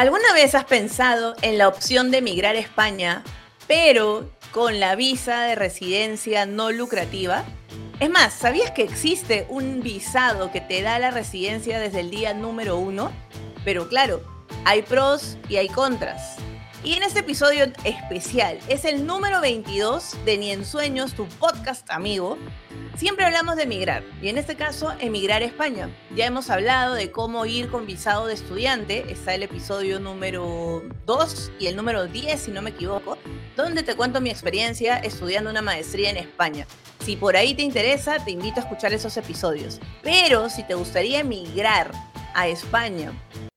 [0.00, 3.22] ¿Alguna vez has pensado en la opción de emigrar a España,
[3.66, 7.44] pero con la visa de residencia no lucrativa?
[7.98, 12.32] Es más, ¿sabías que existe un visado que te da la residencia desde el día
[12.32, 13.12] número uno?
[13.62, 14.22] Pero claro,
[14.64, 16.36] hay pros y hay contras.
[16.82, 21.90] Y en este episodio especial, es el número 22 de Ni en Sueños, tu podcast
[21.90, 22.38] amigo,
[22.96, 25.90] siempre hablamos de emigrar, y en este caso, emigrar a España.
[26.16, 31.52] Ya hemos hablado de cómo ir con visado de estudiante, está el episodio número 2
[31.58, 33.18] y el número 10, si no me equivoco,
[33.56, 36.66] donde te cuento mi experiencia estudiando una maestría en España.
[37.04, 39.80] Si por ahí te interesa, te invito a escuchar esos episodios.
[40.02, 41.90] Pero si te gustaría emigrar
[42.32, 43.12] a España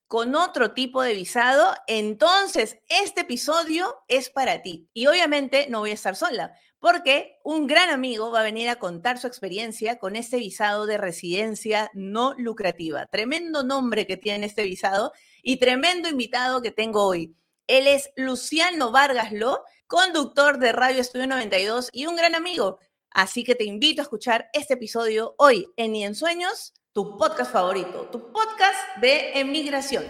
[0.06, 4.88] con otro tipo de visado, entonces este episodio es para ti.
[4.92, 8.76] Y obviamente no voy a estar sola, porque un gran amigo va a venir a
[8.76, 13.06] contar su experiencia con este visado de residencia no lucrativa.
[13.06, 17.34] Tremendo nombre que tiene este visado y tremendo invitado que tengo hoy.
[17.66, 22.78] Él es Luciano Vargas Lo, conductor de Radio Estudio 92 y un gran amigo.
[23.10, 27.50] Así que te invito a escuchar este episodio hoy en Ni en Sueños tu podcast
[27.52, 30.04] favorito, tu podcast de emigración.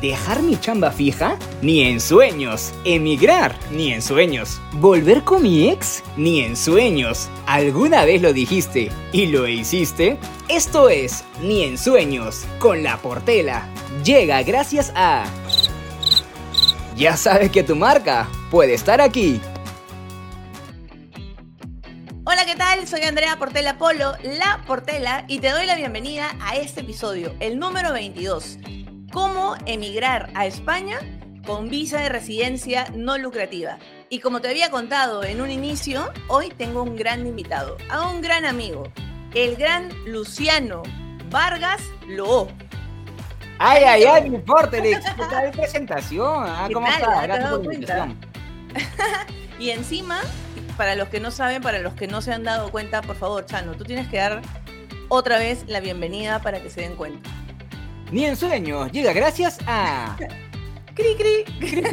[0.00, 1.38] ¿Dejar mi chamba fija?
[1.60, 2.72] Ni en sueños.
[2.86, 3.54] ¿Emigrar?
[3.70, 4.62] Ni en sueños.
[4.76, 6.02] ¿Volver con mi ex?
[6.16, 7.28] Ni en sueños.
[7.46, 10.16] ¿Alguna vez lo dijiste y lo hiciste?
[10.48, 13.68] Esto es Ni en sueños, con la portela.
[14.02, 15.26] Llega gracias a...
[16.96, 19.38] Ya sabes que tu marca puede estar aquí.
[22.90, 27.56] Soy Andrea Portela Polo, la Portela, y te doy la bienvenida a este episodio, el
[27.56, 28.58] número 22.
[29.12, 30.98] ¿Cómo emigrar a España
[31.46, 33.78] con visa de residencia no lucrativa?
[34.08, 38.22] Y como te había contado en un inicio, hoy tengo un gran invitado, a un
[38.22, 38.92] gran amigo,
[39.36, 40.82] el gran Luciano
[41.30, 42.48] Vargas Loo.
[43.60, 46.44] Ay, ay, ay, mi Portelix, ¿qué tal presentación?
[46.44, 46.96] Ah, ¿Qué ¿Cómo tal?
[46.96, 48.06] ¿Ah, te has Gracias dado por la cuenta?
[48.08, 49.36] invitación.
[49.60, 50.22] Y encima,
[50.80, 53.44] para los que no saben, para los que no se han dado cuenta, por favor,
[53.44, 54.40] Chano, tú tienes que dar
[55.10, 57.28] otra vez la bienvenida para que se den cuenta.
[58.10, 60.16] Ni en sueños, llega gracias a...
[60.94, 61.84] Cri, cri.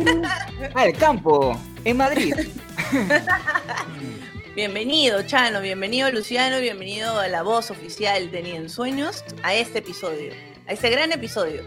[0.73, 2.33] al campo, en Madrid.
[4.55, 9.79] Bienvenido, Chano, bienvenido, Luciano, bienvenido a la voz oficial de Ni en Sueños, a este
[9.79, 10.31] episodio,
[10.65, 11.61] a este gran episodio.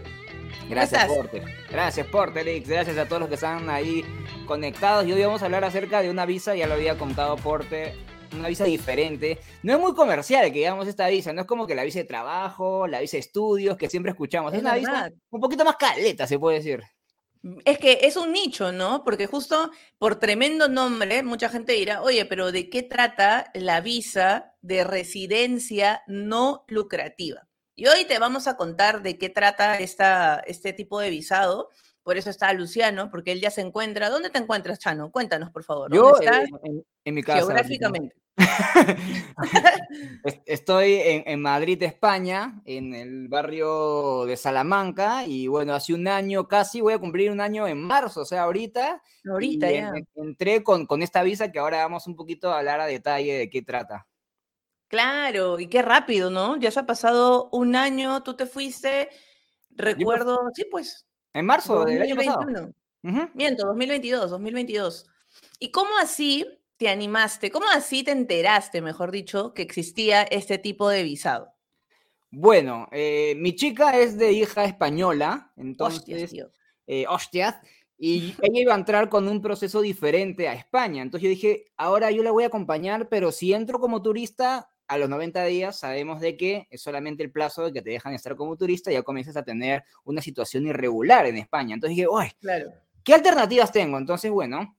[0.71, 1.17] Gracias, estás?
[1.17, 1.43] Porte.
[1.69, 2.67] Gracias, Portelix.
[2.67, 4.05] Gracias a todos los que están ahí
[4.45, 5.05] conectados.
[5.05, 7.93] Y hoy vamos a hablar acerca de una visa, ya lo había contado Porte,
[8.33, 9.37] una visa diferente.
[9.63, 12.05] No es muy comercial que digamos esta visa, no es como que la visa de
[12.05, 14.53] trabajo, la visa de estudios, que siempre escuchamos.
[14.53, 16.81] Es, Es una visa un poquito más caleta, se puede decir.
[17.65, 19.03] Es que es un nicho, ¿no?
[19.03, 24.55] Porque justo por tremendo nombre, mucha gente dirá, oye, pero ¿de qué trata la visa
[24.61, 27.47] de residencia no lucrativa?
[27.81, 31.69] Y hoy te vamos a contar de qué trata esta, este tipo de visado.
[32.03, 34.11] Por eso está Luciano, porque él ya se encuentra.
[34.11, 35.09] ¿Dónde te encuentras, Chano?
[35.09, 35.91] Cuéntanos, por favor.
[35.91, 37.39] Yo, ¿Dónde estás eh, en, en mi casa.
[37.39, 38.15] geográficamente?
[40.23, 46.07] Est- Estoy en, en Madrid, España, en el barrio de Salamanca, y bueno, hace un
[46.07, 49.01] año casi, voy a cumplir un año en marzo, o sea, ahorita.
[49.27, 49.89] Ahorita ya.
[49.95, 53.33] en- entré con, con esta visa que ahora vamos un poquito a hablar a detalle
[53.39, 54.05] de qué trata.
[54.91, 56.57] Claro, y qué rápido, ¿no?
[56.57, 59.07] Ya se ha pasado un año, tú te fuiste,
[59.69, 62.39] recuerdo, sí, pues, En marzo del año pasado.
[62.41, 62.73] 2021.
[63.03, 63.31] Ujú.
[63.33, 65.05] Miento, 2022, 2022.
[65.59, 67.51] ¿Y cómo así te animaste?
[67.51, 71.53] ¿Cómo así te enteraste, mejor dicho, que existía este tipo de visado?
[72.29, 76.51] Bueno, eh, mi chica es de hija española, Hostias, entonces, tío.
[76.87, 77.55] eh, hostias,
[77.97, 81.01] y ella iba a entrar con un proceso diferente a España.
[81.01, 84.97] Entonces yo dije, ahora yo la voy a acompañar, pero si entro como turista, a
[84.97, 88.35] los 90 días sabemos de que es solamente el plazo de que te dejan estar
[88.35, 91.75] como turista y ya comienzas a tener una situación irregular en España.
[91.75, 92.71] Entonces dije, uy, Claro.
[93.01, 93.97] ¿qué alternativas tengo?
[93.97, 94.77] Entonces, bueno,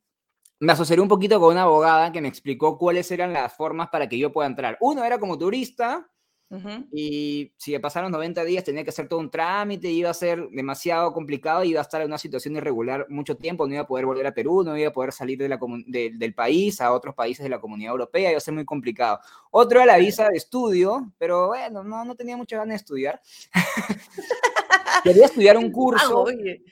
[0.61, 4.07] me asocié un poquito con una abogada que me explicó cuáles eran las formas para
[4.07, 4.77] que yo pueda entrar.
[4.83, 6.07] Uno era como turista,
[6.53, 6.87] Ujú.
[6.93, 11.11] y si pasaron 90 días tenía que hacer todo un trámite, iba a ser demasiado
[11.15, 14.27] complicado, iba a estar en una situación irregular mucho tiempo, no iba a poder volver
[14.27, 17.43] a Perú, no iba a poder salir de la de- del país a otros países
[17.43, 19.19] de la comunidad europea, iba a ser muy complicado.
[19.51, 23.21] Otro era la visa de estudio, pero bueno, no, no tenía mucha ganas de estudiar.
[25.05, 26.63] Quería estudiar un Ah, curso, oye.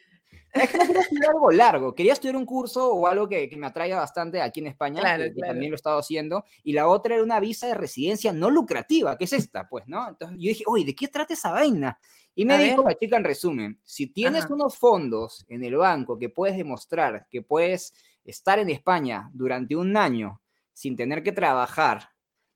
[0.52, 3.56] Es que no quería estudiar algo largo, quería estudiar un curso o algo que, que
[3.56, 6.88] me atraiga bastante aquí en España, Claro, que, también lo he estado haciendo, y la
[6.88, 10.08] otra era una visa de residencia no lucrativa, que es esta, pues, ¿no?
[10.08, 11.99] Entonces yo dije, oye, ¿de qué trata esa vaina?
[12.35, 12.94] Y me A dijo ver.
[12.94, 14.55] la chica en resumen, si tienes Ajá.
[14.55, 17.93] unos fondos en el banco que puedes demostrar que puedes
[18.25, 20.41] estar en España durante un año
[20.73, 22.11] sin tener que trabajar,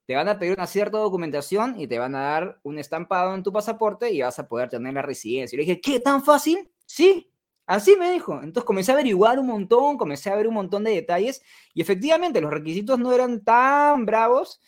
[0.07, 3.43] te van a pedir una cierta documentación y te van a dar un estampado en
[3.43, 5.57] tu pasaporte y vas a poder tener la residencia.
[5.57, 6.71] Y le dije, ¿qué tan fácil?
[6.87, 7.31] Sí,
[7.67, 8.35] así me dijo.
[8.35, 12.41] Entonces comencé a averiguar un montón, comencé a ver un montón de detalles y efectivamente
[12.41, 14.61] los requisitos no eran tan bravos,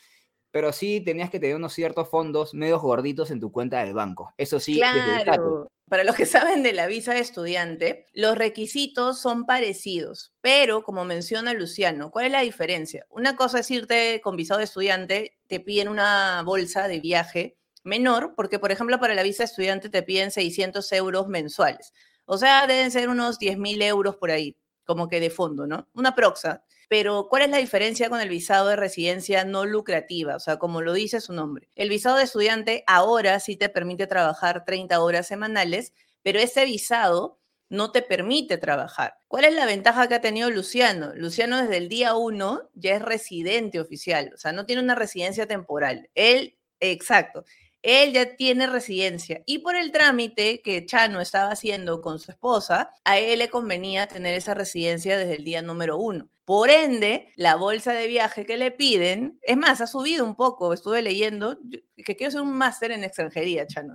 [0.50, 4.32] pero sí tenías que tener unos ciertos fondos medios gorditos en tu cuenta del banco.
[4.36, 4.76] Eso sí.
[4.76, 5.68] Claro.
[5.88, 11.04] Para los que saben de la visa de estudiante, los requisitos son parecidos, pero como
[11.04, 13.06] menciona Luciano, ¿cuál es la diferencia?
[13.10, 18.34] Una cosa es irte con visado de estudiante, te piden una bolsa de viaje menor,
[18.34, 21.92] porque por ejemplo para la visa de estudiante te piden 600 euros mensuales.
[22.26, 25.88] O sea, deben ser unos 10 mil euros por ahí, como que de fondo, ¿no?
[25.94, 26.64] Una proxa.
[26.88, 30.36] Pero, ¿cuál es la diferencia con el visado de residencia no lucrativa?
[30.36, 31.68] O sea, como lo dice su nombre.
[31.74, 35.92] El visado de estudiante ahora sí te permite trabajar 30 horas semanales,
[36.22, 39.18] pero ese visado no te permite trabajar.
[39.28, 41.12] ¿Cuál es la ventaja que ha tenido Luciano?
[41.14, 45.46] Luciano desde el día uno ya es residente oficial, o sea, no tiene una residencia
[45.46, 46.08] temporal.
[46.14, 47.44] Él, exacto,
[47.82, 52.90] él ya tiene residencia y por el trámite que Chano estaba haciendo con su esposa,
[53.04, 56.28] a él le convenía tener esa residencia desde el día número uno.
[56.44, 60.72] Por ende, la bolsa de viaje que le piden, es más, ha subido un poco,
[60.72, 61.58] estuve leyendo,
[61.96, 63.94] que quiero hacer un máster en extranjería, Chano.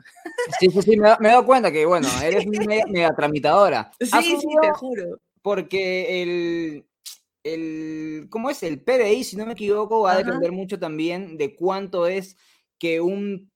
[0.60, 3.92] Sí, sí, sí, me, he dado cuenta que, bueno, eres mega, tramitadora.
[4.00, 5.20] Sí, sí, te juro.
[5.42, 6.86] Porque el,
[7.44, 8.64] el, ¿cómo es?
[8.64, 12.36] El PDI, si no me equivoco, va a depender mucho también de cuánto es
[12.78, 13.51] que un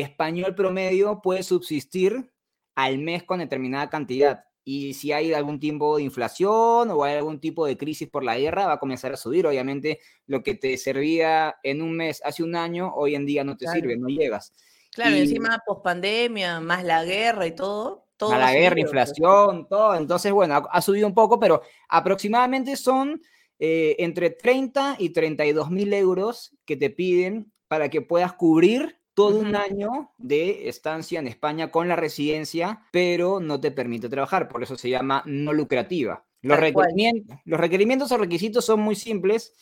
[0.00, 2.32] español promedio puede subsistir
[2.74, 4.44] al mes con determinada cantidad.
[4.64, 8.38] Y si hay algún tipo de inflación o hay algún tipo de crisis por la
[8.38, 9.46] guerra, va a comenzar a subir.
[9.46, 13.56] Obviamente, lo que te servía en un mes hace un año, hoy en día no
[13.56, 14.52] te sirve, no llegas.
[14.92, 18.06] Claro, encima pospandemia, más la guerra y todo.
[18.16, 19.94] todo la guerra, inflación, todo.
[19.94, 23.20] Entonces, bueno, ha, subido un poco, pero aproximadamente son
[23.58, 29.38] eh, entre 30 y 32 mil euros que te piden para que puedas cubrir todo
[29.38, 34.62] un año de estancia en España con la residencia, pero no te permite trabajar, por
[34.62, 36.24] eso se llama no lucrativa.
[36.42, 39.52] Los, requerimientos, los requerimientos o requisitos son muy simples.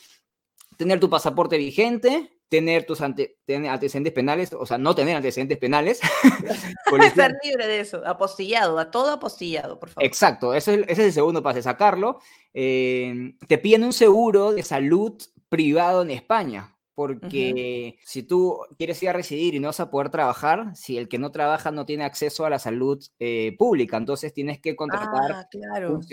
[0.77, 6.01] Tener tu pasaporte vigente, tener tus antecedentes penales, o sea, no tener antecedentes penales.
[7.03, 10.05] Estar libre de eso, apostillado, a todo apostillado, por favor.
[10.05, 12.21] Exacto, ese es, el segundo paso, sacarlo.
[12.55, 19.11] Eh, te piden un seguro de salud privado en España porque si tú quieres ir
[19.11, 22.03] a residir y no vas a poder trabajar, si el que no trabaja no tiene
[22.03, 25.49] acceso a la salud eh, pública, entonces tienes que contratar ah,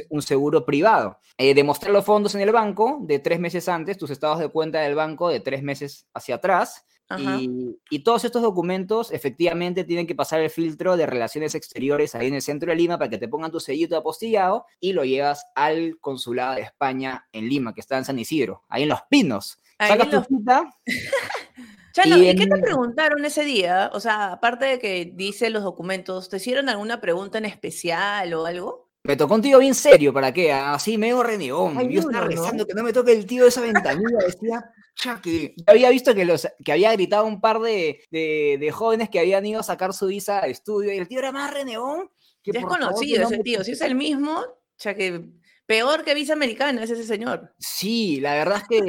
[0.10, 1.18] un, seguro privado.
[1.40, 4.80] Eh, demostrar los fondos en el banco de tres meses antes, tus estados de cuenta
[4.82, 6.86] del banco de tres meses hacia atrás.
[7.18, 12.28] Y, y, todos estos documentos efectivamente tienen que pasar el filtro de relaciones exteriores ahí
[12.28, 15.46] en el centro de Lima para que te pongan tu sellito apostillado y lo llevas
[15.56, 19.60] al consulado de España en Lima, que está en San Isidro, ahí en Los Pinos.
[19.80, 20.70] Sacas tu cita.
[21.94, 23.90] Chano, ¿y, qué te preguntaron ese día?
[23.94, 28.46] O sea, aparte de que dice los documentos, ¿te hicieron alguna pregunta en especial o
[28.46, 28.90] algo?
[29.04, 30.52] Me tocó un tío bien serio, ¿para qué?
[30.52, 31.90] Así medio renegón.
[31.90, 34.18] Yo estaba rezando que no me toque el tío de esa ventanilla.
[34.26, 39.10] Decía, ya que había visto que, los, que había gritado un par de, de, jóvenes
[39.10, 42.10] que habían ido a sacar su visa de estudio y el tío era más renegón.
[42.42, 43.64] Que ya es conocido ese tío.
[43.64, 44.44] Si es el mismo,
[44.80, 45.24] ya que
[45.66, 47.54] Peor que visa americana es ese señor.
[47.58, 48.88] Sí, la verdad es que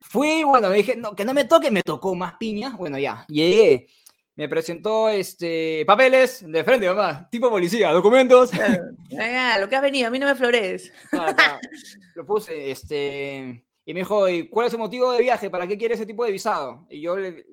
[0.00, 2.76] fui, bueno, me dije, no, que no me toque, me tocó más piña.
[2.76, 3.86] Bueno, ya, llegué.
[4.36, 8.50] Me presentó este papeles de frente, mamá, tipo policía, documentos.
[9.10, 10.92] Venga, lo que has venido, a mí no me flores.
[12.14, 15.50] lo puse, este, y me dijo, ¿y cuál es su motivo de viaje?
[15.50, 16.86] ¿Para qué quiere ese tipo de visado?
[16.90, 17.44] Y yo le,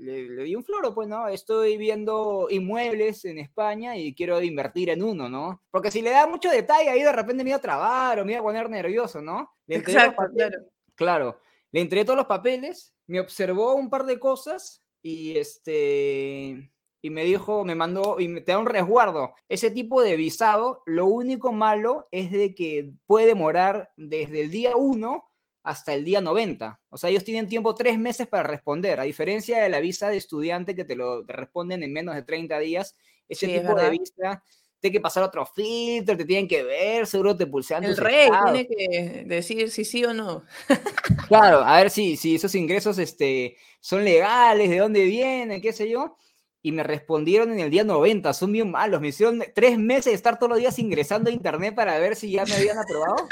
[0.43, 1.27] di un floro, pues, ¿no?
[1.27, 5.63] Estoy viendo inmuebles en España y quiero invertir en uno, ¿no?
[5.71, 8.33] Porque si le da mucho detalle ahí de repente me iba a trabar o me
[8.33, 9.49] iba a poner nervioso, ¿no?
[9.67, 10.57] Exacto, claro.
[10.95, 11.39] Claro.
[11.71, 17.23] Le entregué todos los papeles, me observó un par de cosas y este y me
[17.23, 19.33] dijo, me mandó y me, te da un resguardo.
[19.47, 24.75] Ese tipo de visado, lo único malo es de que puede demorar desde el día
[24.75, 25.26] 1
[25.67, 26.79] hasta el día 90.
[26.89, 30.15] O sea, ellos tienen tiempo tres meses para responder, a diferencia de la visa de
[30.15, 32.95] estudiante que te lo responden en menos de 30 días.
[33.27, 34.41] Ese tipo de visa
[34.79, 37.83] tiene que pasar otro filtro, te tienen que ver, seguro te pulsean.
[37.83, 40.45] El rey tiene que decir si sí o no.
[41.27, 45.89] claro, a ver si, si esos ingresos este, son legales, de dónde vienen, qué sé
[45.89, 46.15] yo.
[46.61, 49.01] Y me respondieron en el día 90, son bien malos.
[49.01, 52.31] Me hicieron tres meses de estar todos los días ingresando a internet para ver si
[52.31, 53.27] ya me habían aprobado.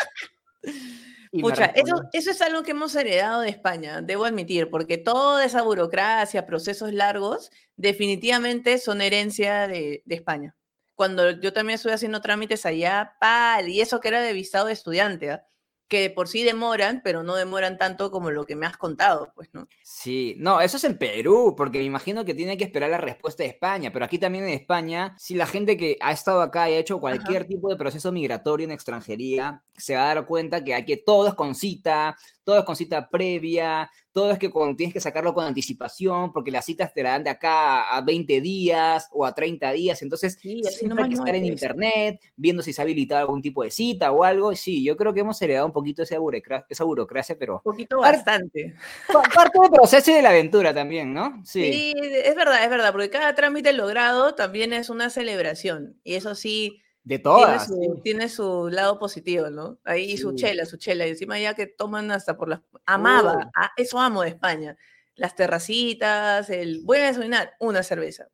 [1.42, 5.62] Pucha, eso, eso es algo que hemos heredado de España, debo admitir, porque toda esa
[5.62, 10.56] burocracia, procesos largos, definitivamente son herencia de, España.
[10.96, 14.74] Cuando yo también estoy haciendo trámites allá, pal, y eso que era de visado de
[14.74, 15.46] estudiante, ¿ah?
[15.88, 19.50] Que por sí demoran, pero no demoran tanto como lo que me has contado, pues,
[19.54, 19.68] ¿no?
[19.84, 23.44] Sí, no, eso es en Perú, porque me imagino que tiene que esperar la respuesta
[23.44, 26.74] de España, pero aquí también en España, si la gente que ha estado acá y
[26.74, 30.74] ha hecho cualquier tipo de proceso migratorio en extranjería, se va a dar cuenta que
[30.74, 34.78] hay que todo es con cita, todo es con cita previa, todo es que cuando
[34.78, 38.40] tienes que sacarlo con anticipación, porque las citas te la dan de acá a 20
[38.40, 42.72] días o a 30 días, entonces sí, siempre hay que estar en internet, viendo si
[42.72, 45.66] se ha habilitado algún tipo de cita o algo, sí, yo creo que hemos heredado
[45.66, 47.56] un poquito esa burocracia, esa burocracia pero...
[47.56, 48.76] Un poquito bastante.
[49.36, 51.42] Parte del proceso y de la aventura también, ¿no?
[51.44, 51.74] Sí.
[51.74, 56.36] sí, es verdad, es verdad, porque cada trámite logrado también es una celebración, y eso
[56.36, 57.72] sí de todas.
[58.04, 59.78] Tiene su, lado positivo, ¿no?
[59.86, 61.06] Ahí su chela, su chela.
[61.06, 62.62] Y encima ya que toman hasta por las...
[62.86, 64.76] Amaba, eso amo de España.
[65.16, 66.82] Las terracitas, el...
[66.84, 68.28] Voy a desayunar, una cerveza.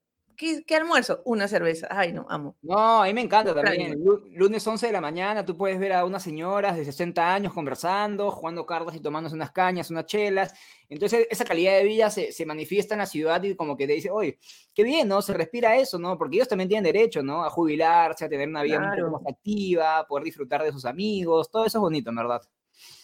[0.66, 1.22] ¿Qué, almuerzo?
[1.26, 1.88] Una cerveza.
[1.92, 2.56] Ay, no, amo.
[2.64, 4.04] No, a mí me encanta también.
[4.32, 8.32] Lunes 11 de la mañana, tú puedes ver a unas señoras de 60 años conversando,
[8.32, 10.52] jugando cartas y tomándose unas cañas, unas chelas.
[10.90, 13.94] Entonces, esa calidad de vida se, se, manifiesta en la ciudad y como que te
[13.94, 14.40] dice, oye,
[14.74, 15.22] qué bien, ¿no?
[15.22, 16.18] Se respira eso, ¿no?
[16.18, 17.46] Porque ellos también tienen derecho, ¿no?
[17.46, 21.52] A jubilarse, a tener una vida un poco más activa, poder disfrutar de sus amigos.
[21.52, 22.42] Todo eso es bonito, en verdad.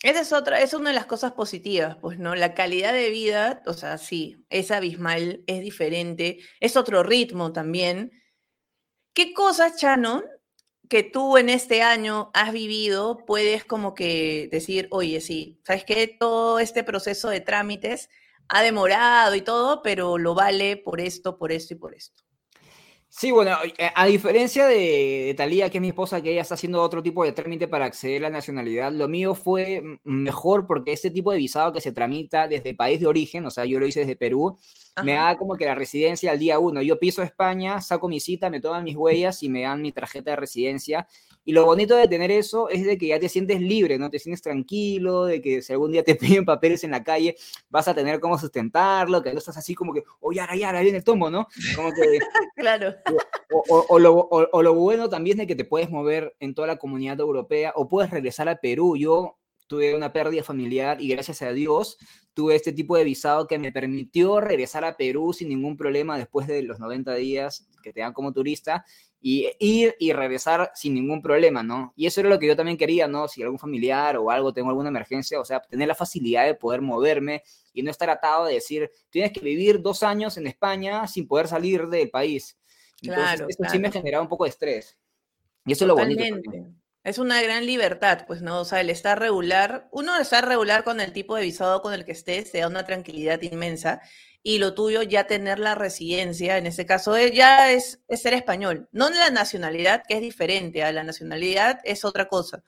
[0.04, 2.36] Esa es otra, es una de las cosas positivas, pues, ¿no?
[2.36, 8.12] La calidad de vida, o sea, sí, es abismal, es diferente, es otro ritmo también.
[9.14, 10.24] ¿Qué cosas, Chano,
[10.90, 16.08] que tú en este año has vivido, puedes como que decir, oye, sí, sabes que
[16.08, 18.10] todo este proceso de trámites
[18.50, 22.27] ha demorado y todo, pero lo vale por esto, por esto y por esto?
[23.10, 26.82] Sí, bueno, eh, a diferencia de, Talía, que es mi esposa, que ella está haciendo
[26.82, 31.10] otro tipo de trámite para acceder a la nacionalidad, lo mío fue mejor porque este
[31.10, 33.88] tipo de visado que se tramita desde el país de origen, o sea, yo lo
[33.88, 34.58] hice desde Perú,
[35.04, 36.82] me da como que la residencia al día uno.
[36.82, 40.32] Yo piso España, saco mi cita, me toman mis huellas y me dan mi tarjeta
[40.32, 41.08] de residencia.
[41.46, 44.10] Y lo bonito de tener eso es de que ya te sientes libre, ¿no?
[44.10, 47.36] Te sientes tranquilo, de que si algún día te piden papeles en la calle,
[47.70, 50.98] vas a tener cómo sustentarlo, que no estás así como que, oh, ya, ya, viene
[50.98, 51.48] el tomo, ¿no?
[51.76, 52.20] Como que...
[52.58, 52.96] claro.
[53.70, 57.88] O, lo, bueno también es que te puedes mover en toda la comunidad europea o
[57.88, 58.98] puedes regresar a Perú.
[58.98, 59.38] Yo
[59.68, 61.98] tuve una pérdida familiar y gracias a Dios
[62.34, 66.48] tuve este tipo de visado que me permitió regresar a Perú sin ningún problema después
[66.48, 68.86] de los 90 días que te dan como turista
[69.20, 71.94] y ir y regresar sin ningún problema, ¿no?
[71.96, 73.28] Y eso era lo que yo también quería, ¿no?
[73.28, 76.82] Si algún familiar o algo, tengo alguna emergencia, o sea, tener la facilidad de poder
[76.82, 81.28] moverme y no estar atado de decir, tienes que vivir dos años en España sin
[81.28, 82.57] poder salir del país.
[83.02, 84.98] Entonces, claro, eso sí me generaba un poco de estrés.
[85.66, 86.24] Y eso es lo bonito.
[87.04, 88.60] Es una gran libertad, pues, ¿no?
[88.60, 92.04] O sea, el estar regular, uno estar regular con el tipo de visado con el
[92.04, 94.02] que estés, te da una tranquilidad inmensa.
[94.44, 98.90] Y lo tuyo, ya tener la residencia, en ese caso, eh, ya es, ser español.
[98.92, 102.64] No la nacionalidad, que es diferente, a la nacionalidad es otra cosa.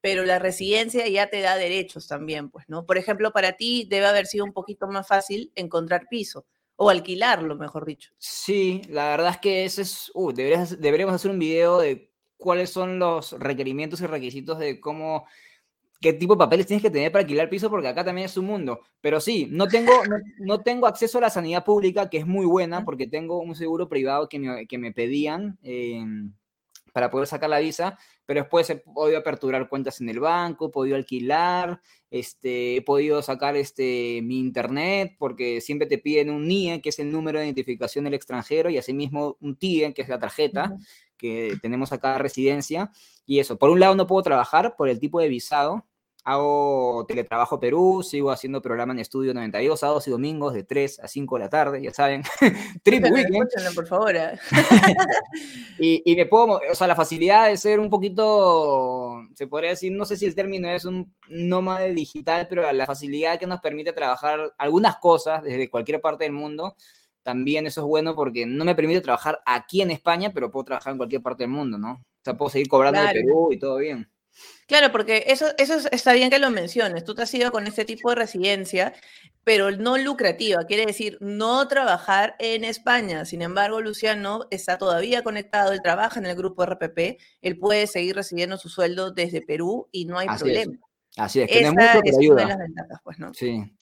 [0.00, 2.86] Pero la residencia ya te da derechos también, pues, ¿no?
[2.86, 6.46] Por ejemplo, para ti debe haber sido un poquito más fácil encontrar piso
[6.82, 8.10] o alquilarlo, mejor dicho.
[8.16, 12.98] Sí, la verdad es que ese es, uh, deberíamos hacer un video de cuáles son
[12.98, 15.26] los requerimientos y requisitos de cómo,
[16.00, 18.46] qué tipo de papeles tienes que tener para alquilar piso, porque acá también es un
[18.46, 18.80] mundo.
[19.02, 19.92] Pero sí, no tengo,
[20.38, 23.86] no, tengo acceso a la sanidad pública, que es muy buena, porque tengo un seguro
[23.90, 25.58] privado que me, que me pedían.
[25.62, 26.32] Em,
[26.92, 30.70] para poder sacar la visa, pero después he podido aperturar cuentas en el banco, he
[30.70, 31.80] podido alquilar,
[32.10, 36.98] este, he podido sacar este, mi internet, porque siempre te piden un NIE, que es
[36.98, 40.76] el número de identificación del extranjero, y asimismo un TIE, que es la tarjeta,
[41.16, 42.90] que tenemos acá residencia.
[43.26, 45.86] Y eso, por un lado no puedo trabajar por el tipo de visado.
[46.24, 51.08] Hago teletrabajo Perú, sigo haciendo programa en estudio 92 sábados y domingos de 3 a
[51.08, 52.22] 5 de la tarde, ya saben.
[52.82, 53.74] Trip weekend.
[53.74, 54.14] por favor.
[55.78, 59.92] y, y, me puedo, o sea, la facilidad de ser un poquito, se podría decir,
[59.92, 63.92] no sé si el término es un nómade digital, pero la facilidad que nos permite
[63.92, 66.76] trabajar algunas cosas desde cualquier parte del mundo
[67.22, 70.92] también eso es bueno porque no me permite trabajar aquí en España, pero puedo trabajar
[70.92, 71.92] en cualquier parte del mundo, ¿no?
[71.92, 74.10] O sea, puedo seguir cobrando de Perú y todo bien.
[74.70, 77.02] Claro, porque eso, eso está bien que lo menciones.
[77.02, 78.94] Tú te has ido con este tipo de residencia,
[79.42, 83.24] pero no lucrativa, quiere decir no trabajar en España.
[83.24, 88.14] Sin embargo, Luciano está todavía conectado, él trabaja en el grupo RPP, él puede seguir
[88.14, 90.78] recibiendo su sueldo desde Perú y no hay problema.
[91.16, 92.46] Así es, que no mucho, pero ayuda.
[92.46, 93.34] las ventajas, pues, ¿no?
[93.34, 93.76] Sí.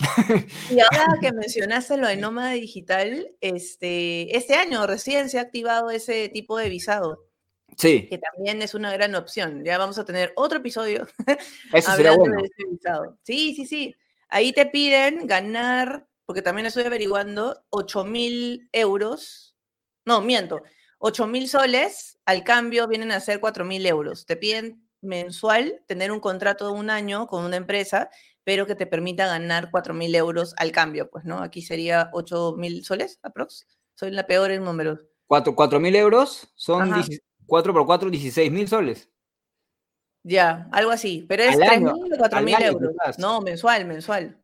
[0.71, 5.91] Y ahora que mencionaste lo de nómada digital, este, este año recién se ha activado
[5.91, 7.28] ese tipo de visado.
[7.77, 8.09] Sí.
[8.09, 9.65] Que también es una gran opción.
[9.65, 11.07] Ya vamos a tener otro episodio
[11.73, 13.19] Eso de ese visado.
[13.23, 13.95] Sí, sí, sí.
[14.29, 19.57] Ahí te piden ganar, porque también estoy averiguando, 8 mil euros.
[20.05, 20.63] No, miento.
[20.99, 24.27] 8 mil soles, al cambio vienen a ser 4 mil euros.
[24.27, 28.11] Te piden mensual tener un contrato de un año con una empresa,
[28.43, 31.43] pero que te permita ganar 4 mil euros al cambio, pues, ¿no?
[31.43, 33.67] Aquí sería 8 mil soles, aprox.
[33.95, 35.01] Soy la peor en números.
[35.29, 36.91] 4 mil euros son
[37.49, 39.11] 4 por 4, 16 mil soles.
[40.23, 41.25] Ya, algo así.
[41.29, 43.19] Pero es 3 mil o 4 mil euros.
[43.19, 44.39] No, mensual, mensual.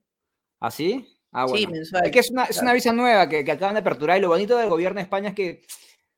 [0.59, 1.07] ¿Así?
[1.31, 1.59] Ah, bueno.
[1.59, 2.07] Sí, mensual.
[2.07, 4.29] Es que es una, es una visa nueva que, que, acaban de aperturar y lo
[4.29, 5.63] bonito del gobierno de España es que,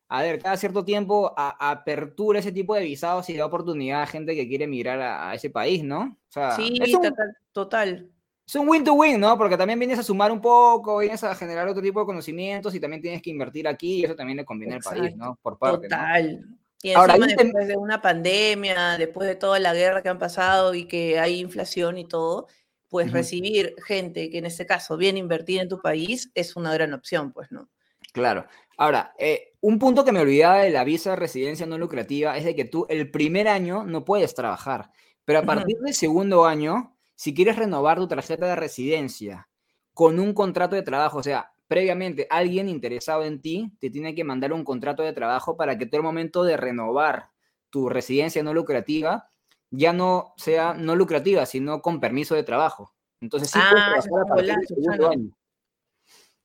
[0.08, 4.06] a ver, cada cierto tiempo a, apertura ese tipo de visados y da oportunidad a
[4.06, 6.16] gente que quiere emigrar a, ese país, ¿no?
[6.28, 8.10] O sea, sí, total, total.
[8.46, 9.36] Es un win-to-win, ¿no?
[9.36, 12.78] Porque también vienes a sumar un poco, vienes a generar otro tipo de conocimientos y
[12.78, 15.36] también tienes que invertir aquí y eso también le conviene al país, ¿no?
[15.42, 15.88] Por parte.
[15.88, 16.46] Total.
[16.82, 20.86] Y Ahora, después de una pandemia, después de toda la guerra que han pasado y
[20.86, 22.46] que hay inflación y todo,
[22.88, 26.72] pues recibir gente que en este caso viene a invertir en tu país es una
[26.72, 27.68] gran opción, pues, ¿no?
[28.12, 28.46] Claro.
[28.76, 32.44] Ahora, eh, un punto que me olvidaba de la visa de residencia no lucrativa es
[32.44, 34.90] de que tú el primer año no puedes trabajar,
[35.24, 39.48] pero a partir del segundo año, si quieres renovar tu tarjeta de residencia
[39.92, 44.24] con un contrato de trabajo, o sea, previamente alguien interesado en ti te tiene que
[44.24, 47.30] mandar un contrato de trabajo para que todo el momento de renovar
[47.70, 49.30] tu residencia no lucrativa
[49.70, 52.94] ya no sea no lucrativa, sino con permiso de trabajo.
[53.20, 53.94] Entonces sí ah,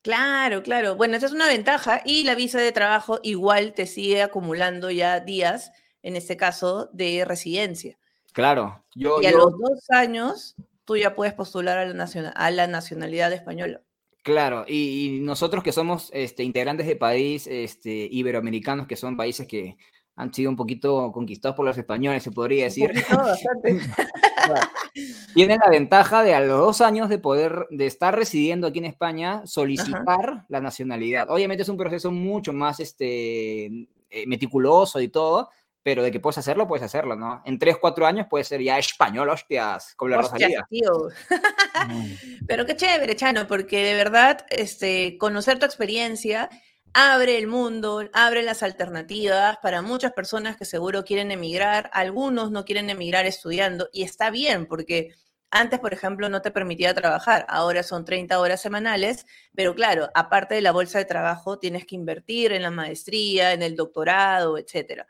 [0.01, 0.95] Claro, claro.
[0.95, 5.19] Bueno, esa es una ventaja y la visa de trabajo igual te sigue acumulando ya
[5.19, 7.99] días, en este caso, de residencia.
[8.33, 8.83] Claro.
[8.95, 13.31] Yo, y a los dos años tú ya puedes postular a la, a la nacionalidad
[13.31, 13.81] española.
[14.23, 19.77] Claro, y, nosotros que somos este, integrantes de país este, iberoamericanos, que son países que
[20.15, 22.91] han sido un poquito conquistados por los españoles, se podría decir.
[25.33, 28.85] Tienen la ventaja de a los dos años de poder, de estar residiendo aquí en
[28.85, 31.29] España, solicitar la nacionalidad.
[31.29, 35.49] Obviamente es un proceso mucho más este, eh, meticuloso y todo,
[35.83, 37.41] pero de que puedes hacerlo, puedes hacerlo, ¿no?
[37.45, 40.65] En tres, cuatro años puedes ser ya español, hostias, como la Rosalía.
[40.69, 41.09] Tío.
[42.47, 46.49] pero qué chévere, Chano, porque de verdad, este, conocer tu experiencia
[46.93, 52.65] abre el mundo, abre las alternativas para muchas personas que seguro quieren emigrar, algunos no
[52.65, 55.15] quieren emigrar estudiando, y está bien, porque
[55.51, 60.55] antes, por ejemplo, no te permitía trabajar, ahora son 30 horas semanales, pero claro, aparte
[60.55, 65.07] de la bolsa de trabajo, tienes que invertir en la maestría, en el doctorado, etcétera.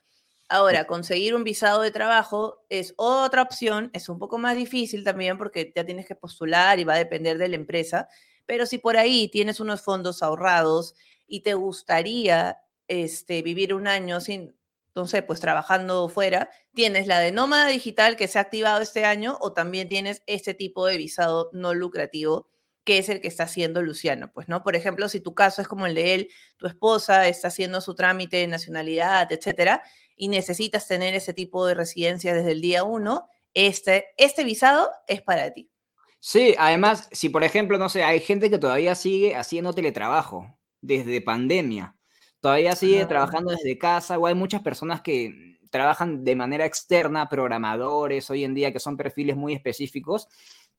[0.53, 5.37] Ahora, conseguir un visado de trabajo es otra opción, es un poco más difícil también
[5.37, 8.09] porque ya tienes que postular y va a depender de la empresa,
[8.45, 10.93] pero si por ahí tienes unos fondos ahorrados
[11.25, 12.57] y te gustaría
[12.89, 14.53] este, vivir un año sin,
[14.87, 19.37] entonces, pues trabajando fuera, tienes la de nómada digital que se ha activado este año
[19.39, 22.49] o también tienes este tipo de visado no lucrativo
[22.83, 24.63] que es el que está haciendo Luciano, pues, ¿no?
[24.63, 27.95] Por ejemplo, si tu caso es como el de él, tu esposa está haciendo su
[27.95, 29.83] trámite de nacionalidad, etcétera,
[30.21, 35.23] y necesitas tener ese tipo de residencia desde el día uno, este, este visado es
[35.23, 35.71] para ti.
[36.19, 41.21] Sí, además, si por ejemplo, no sé, hay gente que todavía sigue haciendo teletrabajo desde
[41.21, 41.95] pandemia,
[42.39, 48.29] todavía sigue trabajando desde casa, o hay muchas personas que trabajan de manera externa, programadores
[48.29, 50.27] hoy en día que son perfiles muy específicos,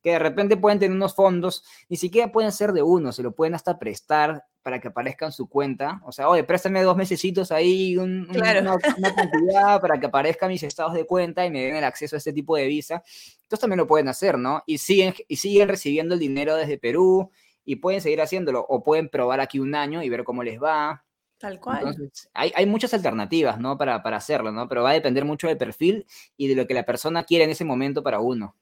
[0.03, 3.33] que de repente pueden tener unos fondos, ni siquiera pueden ser de uno, se lo
[3.33, 6.01] pueden hasta prestar para que aparezca en su cuenta.
[6.05, 8.81] O sea, oye, préstame dos mesecitos ahí, una,
[9.15, 12.33] cantidad para que aparezcan mis estados de cuenta y me den el acceso a este
[12.33, 13.03] tipo de visa.
[13.43, 14.63] Entonces también lo pueden hacer, ¿no?
[14.67, 17.31] Y siguen, y siguen recibiendo el dinero desde Perú
[17.65, 21.05] y pueden seguir haciéndolo o pueden probar aquí un año y ver cómo les va.
[21.39, 21.97] Tal cual.
[22.35, 23.77] hay, hay, muchas alternativas, ¿no?
[23.77, 24.69] Para, para hacerlo, ¿no?
[24.69, 27.51] Pero va a depender mucho del perfil y de lo que la persona quiere en
[27.51, 28.55] ese momento para uno.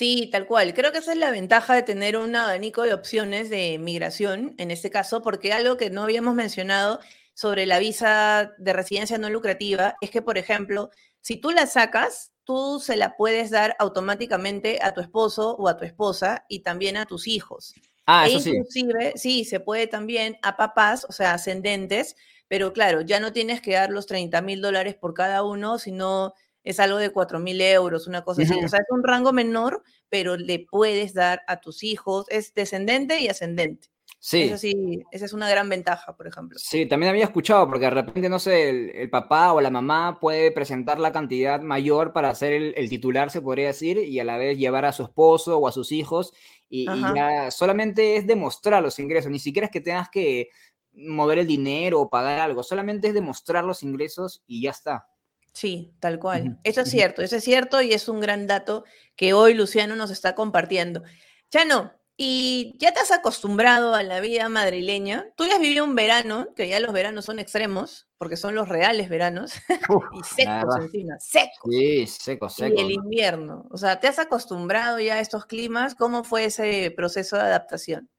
[0.00, 0.72] Sí, tal cual.
[0.72, 4.70] Creo que esa es la ventaja de tener un abanico de opciones de migración, en
[4.70, 7.00] este caso, porque algo que no habíamos mencionado
[7.34, 10.88] sobre la visa de residencia no lucrativa es que, por ejemplo,
[11.20, 15.76] si tú la sacas, tú se la puedes dar automáticamente a tu esposo o a
[15.76, 17.74] tu esposa y también a tus hijos.
[18.06, 19.42] Ah, e eso inclusive, sí.
[19.42, 22.16] sí, se puede también a papás, o sea, ascendentes,
[22.48, 26.32] pero claro, ya no tienes que dar los 30 mil dólares por cada uno, sino
[26.64, 28.52] es algo de 4 mil euros, una cosa así.
[28.52, 33.20] O sea, es un rango menor, pero le puedes dar a tus hijos, es descendente
[33.20, 33.88] y ascendente.
[34.18, 34.42] Sí.
[34.42, 36.58] Eso sí, esa es una gran ventaja, por ejemplo.
[36.58, 40.52] Sí, también había escuchado, porque de repente, no sé, el, papá o la mamá puede
[40.52, 44.58] presentar la cantidad mayor para ser el, titular, se podría decir, y a la vez
[44.58, 46.34] llevar a su esposo o a sus hijos,
[46.68, 50.50] y, y ya solamente es demostrar los ingresos, ni siquiera es que tengas que
[50.92, 55.06] mover el dinero o pagar algo, solamente es demostrar los ingresos y ya está.
[55.52, 56.58] Sí, tal cual.
[56.64, 58.84] Eso es cierto, eso es cierto y es un gran dato
[59.16, 61.02] que hoy Luciano nos está compartiendo.
[61.50, 65.32] Chano, Y ya te has acostumbrado a la vida madrileña.
[65.36, 68.68] Tú ya has vivido un verano, que ya los veranos son extremos, porque son los
[68.68, 69.54] reales veranos,
[70.12, 71.70] y secos encima, secos.
[71.70, 72.78] Sí, secos, secos.
[72.78, 73.66] Y el invierno.
[73.70, 75.94] O sea, ¿te has acostumbrado ya a estos climas?
[75.94, 78.10] ¿Cómo fue ese proceso de adaptación?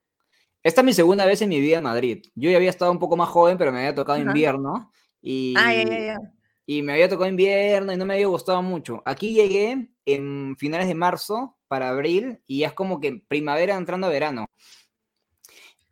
[0.64, 2.26] Esta es mi segunda vez en mi vida en Madrid.
[2.34, 4.92] Yo ya había estado un poco más joven, pero me había tocado invierno.
[5.22, 6.18] Y, ah, ya, ya, ya.
[6.66, 9.02] Y me había tocado invierno y no me había gustado mucho.
[9.06, 14.08] Aquí llegué en finales de marzo para abril y ya es como que primavera entrando
[14.08, 14.48] a verano.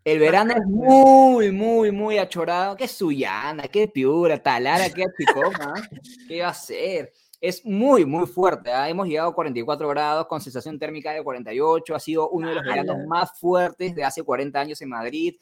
[0.03, 2.75] El verano es muy, muy, muy achorado.
[2.75, 3.67] ¿Qué Suyana?
[3.67, 4.41] ¿Qué Piura?
[4.41, 4.89] Talara?
[4.89, 5.73] ¿Qué Achicoma?
[6.27, 7.11] ¿Qué va a ser?
[7.41, 8.71] Es muy, muy fuerte.
[8.71, 8.89] ¿ah?
[8.89, 11.95] Hemos llegado a 44 grados con sensación térmica de 48.
[11.95, 15.35] Ha sido uno de los veranos más fuertes de hace 40 años en Madrid.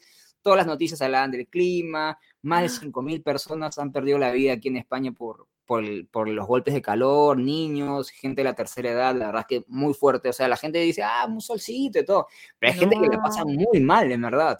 [0.48, 2.18] Todas las noticias hablaban del clima.
[2.40, 6.72] Más de 5.000 personas han perdido la vida aquí en España por, por, los golpes
[6.72, 10.30] de calor, niños, gente de la tercera edad, la verdad es que muy fuerte.
[10.30, 13.18] O sea, la gente dice, ah, un solcito y todo, pero hay gente que le
[13.18, 14.58] pasa muy mal, en verdad.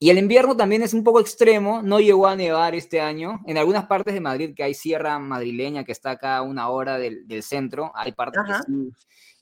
[0.00, 3.38] Y el invierno también es un poco extremo, no llegó a nevar este año.
[3.46, 6.98] En algunas partes de Madrid, que hay sierra madrileña que está acá a una hora
[6.98, 8.92] del, centro, hay partes que sí,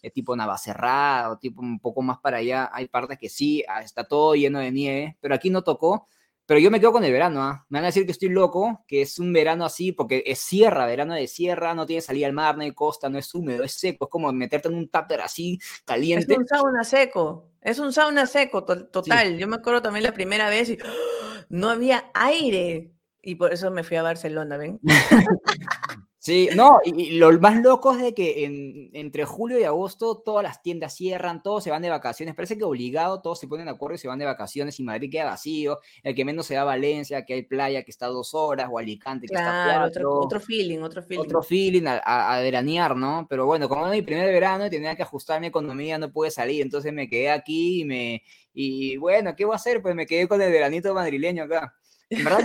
[0.02, 3.82] eh, tipo Navacerrada o tipo un poco más para allá, hay partes que sí, ah,
[3.82, 6.06] está todo lleno de nieve, pero aquí no tocó.
[6.50, 7.64] Pero yo me quedo con el verano, ¿ah?
[7.68, 10.84] Me van a decir que estoy loco, que es un verano así, porque es sierra,
[10.84, 13.74] verano de sierra, no tiene salida al mar, no hay costa, no es húmedo, es
[13.74, 16.32] seco, es como meterte en un tupper así, caliente.
[16.32, 19.38] Es un sauna seco, es un sauna seco, total.
[19.38, 20.88] Yo me acuerdo también la primera vez y ¡ah!
[21.50, 22.90] no había aire.
[23.22, 24.80] Y por eso me fui a Barcelona, ¿ven?
[26.22, 30.42] Sí, no, y, lo más loco es de que en, entre julio y agosto todas
[30.42, 33.72] las tiendas cierran, todos se van de vacaciones, parece que obligado todos se ponen de
[33.72, 36.60] acuerdo y se van de vacaciones y Madrid queda vacío, el que menos se va
[36.60, 40.10] a Valencia, que hay playa que está dos horas, o Alicante que está cuatro.
[40.10, 41.22] Otro, otro, feeling, otro feeling.
[41.22, 43.26] Otro feeling a, veranear, ¿no?
[43.26, 46.30] Pero bueno, como era mi primer verano y tenía que ajustar mi economía, no pude
[46.30, 48.22] salir, entonces me quedé aquí y me...
[48.52, 49.80] Y bueno, ¿qué voy a hacer?
[49.80, 51.79] Pues me quedé con el veranito madrileño acá.
[52.10, 52.40] En verdad,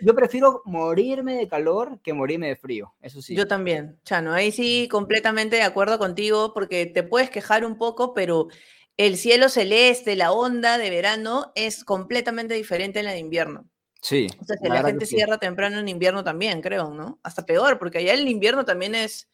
[0.00, 3.34] yo prefiero, morirme de calor que morirme de frío, eso sí.
[3.34, 8.14] Yo también, Chano, ahí sí completamente de acuerdo contigo, porque te puedes quejar un poco,
[8.14, 8.46] pero
[8.96, 13.68] el cielo celeste, la onda de verano es completamente diferente en la de invierno.
[14.00, 14.28] Sí.
[14.40, 17.18] O sea, que la, gente cierra temprano en invierno también, creo, ¿no?
[17.24, 19.28] Hasta peor, porque allá el invierno también es,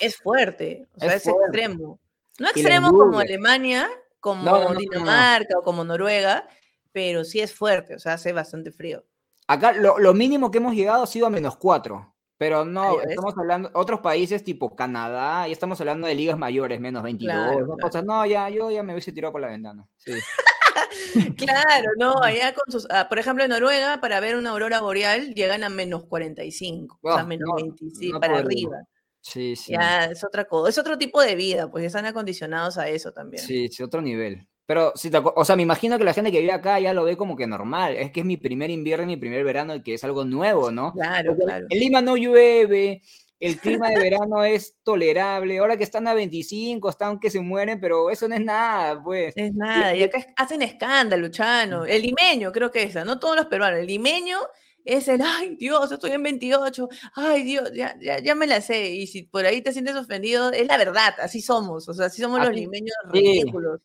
[0.00, 2.00] es fuerte, o sea, es, extremo.
[2.38, 6.48] No extremo como Alemania, como Dinamarca o como Noruega,
[6.92, 9.04] pero sí es fuerte, o sea, hace bastante frío.
[9.50, 13.68] Acá lo, mínimo que hemos llegado ha sido a menos 4, pero no, estamos hablando,
[13.74, 17.66] otros países tipo Canadá, y estamos hablando de ligas mayores, menos 22,
[18.04, 19.84] no, ya, yo ya me hubiese tirado por la ventana.
[21.36, 25.34] claro, no, allá con sus, ah, por ejemplo en Noruega, para ver una aurora boreal
[25.34, 28.76] llegan a menos 45, o sea, menos 25 para arriba.
[29.20, 29.72] Sí, sí.
[29.72, 33.42] Ya es otra cosa, es otro tipo de vida, pues están acondicionados a eso también.
[33.42, 34.46] Sí, sí, otro nivel.
[34.70, 37.16] Pero, si o sea, me imagino que la gente que vive acá ya lo ve
[37.16, 37.96] como que normal.
[37.96, 40.70] Es que es mi primer invierno y mi primer verano y que es algo nuevo,
[40.70, 40.92] ¿no?
[40.92, 41.66] Claro, claro.
[41.68, 43.02] En Lima no llueve,
[43.40, 45.58] el clima de verano es tolerable.
[45.58, 49.32] Ahora que están a 25, están que se mueren, pero eso no es nada, pues.
[49.36, 49.92] Es nada.
[49.96, 51.84] Y acá hacen escándalo, Chano.
[51.84, 53.80] El limeño, creo que es no todos los peruanos.
[53.80, 54.38] El limeño
[54.84, 58.90] es el, ay Dios, estoy en 28, ay Dios, ya, ya, ya, me la sé.
[58.90, 62.22] Y si por ahí te sientes ofendido, es la verdad, así somos, o sea, así
[62.22, 63.80] somos los limeños ridículos.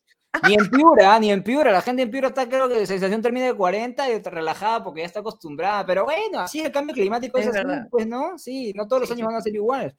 [0.46, 1.72] Ni en Piura, ni en Piura.
[1.72, 4.82] La gente en Piura está, creo que la sensación termina de 40 y está relajada
[4.82, 5.84] porque ya está acostumbrada.
[5.86, 9.26] Pero bueno, así el cambio climático es, así, pues no, sí, no todos los años
[9.26, 9.94] van a ser iguales.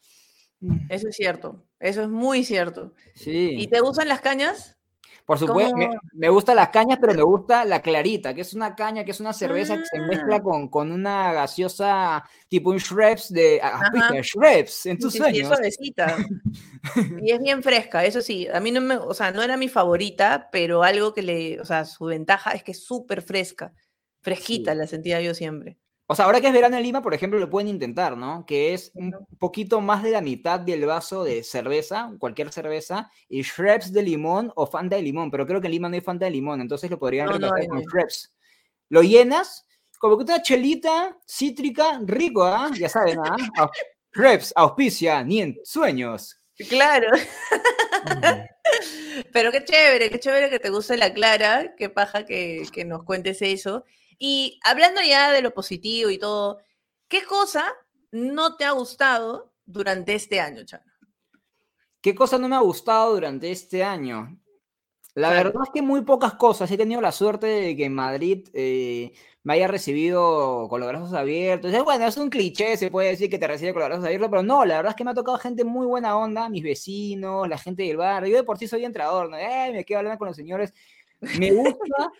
[0.89, 2.93] Eso es cierto, eso es muy cierto.
[3.13, 3.55] Sí.
[3.57, 4.76] ¿Y te gustan las cañas?
[5.27, 8.73] Por supuesto, me, me, gustan las cañas, pero me gusta la clarita, que es una
[8.75, 10.41] caña, que es una cerveza que se mezcla ah.
[10.41, 13.81] con, con una gaseosa tipo un Schreps de ah,
[14.23, 15.51] Schreps en tus sueños.
[17.21, 18.47] y es bien fresca, eso sí.
[18.47, 21.65] A mí no me, o sea, no era mi favorita, pero algo que le, o
[21.65, 23.73] sea, su ventaja es que es súper fresca,
[24.21, 25.77] fresquita la sentía yo siempre.
[26.09, 28.45] O sea, ahora que es verano en Lima, por ejemplo, lo pueden intentar, ¿no?
[28.45, 33.43] Que es un poquito más de la mitad del vaso de cerveza, cualquier cerveza, y
[33.43, 36.23] Schreps de limón o Fanta de limón, pero creo que en Lima no hay Fanta
[36.23, 38.33] de limón, entonces lo podrían no, con Schreps.
[38.87, 39.67] Lo llenas,
[39.99, 42.71] como que una chelita cítrica, rico, ¿ah?
[42.73, 43.35] Ya saben, ¿ah?
[44.15, 46.39] Schreps, auspicia, ni en sueños.
[46.69, 47.09] Claro.
[49.33, 53.03] Pero qué chévere, qué chévere que te guste la clara, qué paja que, que nos
[53.03, 53.83] cuentes eso.
[54.17, 56.59] Y hablando ya de lo positivo y todo,
[57.07, 57.65] ¿qué cosa
[58.11, 60.83] no te ha gustado durante este año, Chano?
[62.01, 64.39] ¿Qué cosa no me ha gustado durante este año?
[65.13, 66.69] La verdad es que muy pocas cosas.
[66.69, 71.13] He tenido la suerte de que en Madrid eh, me haya recibido con los brazos
[71.13, 71.73] abiertos.
[71.73, 74.29] Es, bueno, es un cliché, se puede decir que te recibe con los brazos abiertos,
[74.29, 77.49] pero no, la verdad es que me ha tocado gente muy buena onda, mis vecinos,
[77.49, 78.27] la gente del bar.
[78.27, 79.37] Yo de por sí soy entrador, ¿no?
[79.37, 80.71] me quedo hablando con los señores.
[81.39, 81.73] Me gusta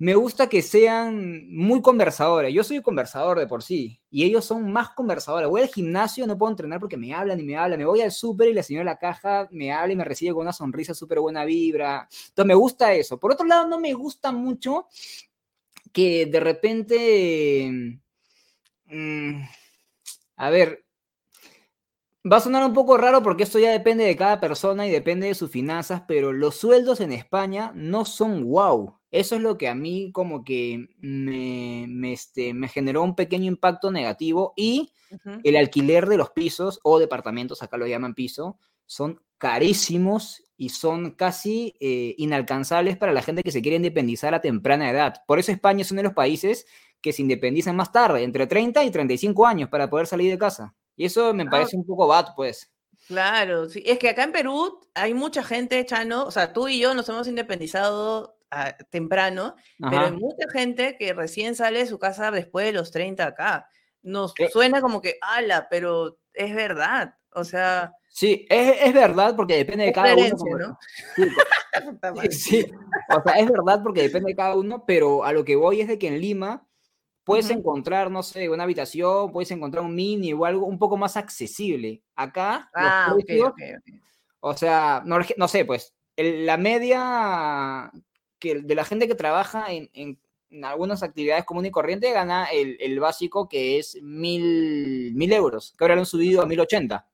[0.00, 2.54] me gusta que sean muy conversadores.
[2.54, 5.46] Yo soy conversador de por sí y ellos son más conversadores.
[5.46, 7.78] Voy al gimnasio, no puedo entrenar porque me hablan y me hablan.
[7.78, 10.32] Me voy al súper y la señora de la caja me habla y me recibe
[10.32, 12.08] con una sonrisa súper buena vibra.
[12.28, 13.20] Entonces me gusta eso.
[13.20, 14.86] Por otro lado, no me gusta mucho
[15.92, 18.00] que de repente...
[18.86, 19.42] Mm,
[20.36, 20.82] a ver,
[22.30, 25.26] Va a sonar un poco raro porque esto ya depende de cada persona y depende
[25.26, 28.99] de sus finanzas, pero los sueldos en España no son wow.
[29.10, 33.90] Eso es lo que a mí como que me, este, me generó un pequeño impacto
[33.90, 34.92] negativo y
[35.42, 41.12] el alquiler de los pisos o departamentos, acá lo llaman piso, son carísimos y son
[41.12, 45.22] casi eh, inalcanzables para la gente que se quiere independizar a temprana edad.
[45.26, 46.66] Por eso España es uno de los países
[47.00, 50.74] que se independizan más tarde, entre 30 y 35 años para poder salir de casa.
[50.96, 52.70] Y eso me parece un poco bad, pues.
[53.08, 53.82] Claro, sí.
[53.86, 57.08] Es que acá en Perú hay mucha gente, Chano, o sea, tú y yo nos
[57.08, 58.36] hemos independizado
[58.90, 63.26] temprano, pero hay mucha gente que recién sale de su casa después de los 30
[63.26, 63.68] acá.
[64.02, 67.14] Nos suena como que, ala, pero es verdad.
[67.32, 67.92] O sea.
[68.08, 70.36] Sí, es, verdad porque depende de cada uno.
[70.58, 70.78] ¿no?
[72.30, 72.66] sí,
[73.16, 75.88] o sea, es verdad porque depende de cada uno, pero a lo que voy es
[75.88, 76.66] de que en Lima
[77.22, 81.16] puedes encontrar, no sé, una habitación, puedes encontrar un mini o algo un poco más
[81.16, 82.02] accesible.
[82.16, 83.14] Acá, ah,
[84.40, 87.92] o sea, no, sé, pues la media
[88.40, 90.18] que de la gente que trabaja en,
[90.64, 95.94] algunas actividades comunes y corrientes gana el, básico que es mil, mil euros, que ahora
[95.94, 97.06] lo han subido a mil ochenta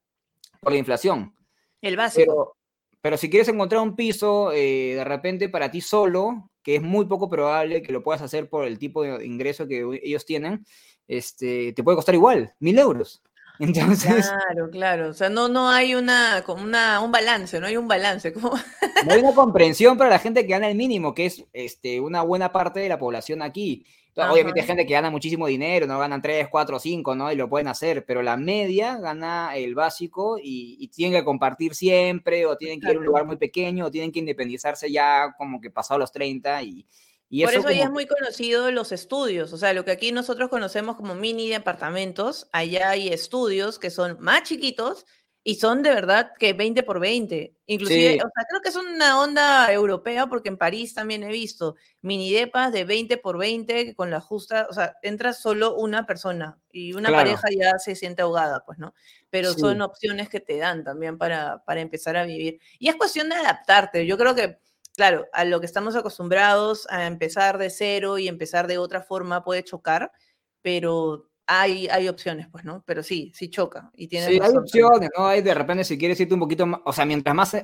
[0.61, 1.35] por la inflación.
[1.83, 2.57] El básico.
[3.03, 7.05] Pero, si quieres encontrar un piso eh, de repente para ti solo, que es muy
[7.05, 10.65] poco probable que lo puedas hacer por el tipo de ingreso que ellos tienen,
[11.07, 13.23] este, te puede costar igual, mil euros.
[13.61, 15.09] Entonces, claro, claro.
[15.09, 18.33] O sea, no, no hay una, una, un balance, no hay un balance.
[18.33, 18.53] Como...
[19.07, 22.23] No hay una comprensión para la gente que gana el mínimo, que es este, una
[22.23, 23.85] buena parte de la población aquí.
[24.17, 27.31] Obviamente hay gente que gana muchísimo dinero, no ganan 3, 4, 5, ¿no?
[27.31, 32.47] Y lo pueden hacer, pero la media gana el básico y, tienen que compartir siempre,
[32.47, 35.61] o tienen que ir a un lugar muy pequeño, o tienen que independizarse ya como
[35.61, 36.87] que pasado los 30 y...
[37.29, 40.49] y Por eso, ya es muy conocido los estudios, o sea, lo que aquí nosotros
[40.49, 45.05] conocemos como mini departamentos, allá hay estudios que son más chiquitos
[45.49, 47.55] y son de verdad que 20 por 20.
[47.67, 51.77] Inclusive, o sea, creo que es una onda europea porque en París también he visto
[52.03, 56.59] mini depas de 20 por 20 con la justa, o sea, entra solo una persona
[56.73, 58.93] y una pareja ya se siente ahogada, pues, ¿no?
[59.31, 62.59] Pero son opciones que te dan también para, para empezar a vivir.
[62.81, 64.05] Y es cuestión de adaptarte.
[64.05, 64.59] Yo creo que,
[64.97, 69.45] claro, a lo que estamos acostumbrados a empezar de cero y empezar de otra forma
[69.45, 70.11] puede chocar,
[70.63, 72.83] pero hay, hay opciones, pues, ¿no?
[72.87, 73.91] Pero sí, sí choca.
[73.95, 75.27] Y tiene sí, hay opciones, ¿no?
[75.27, 77.57] Hay de repente, si quieres irte un poquito más, o sea, mientras más,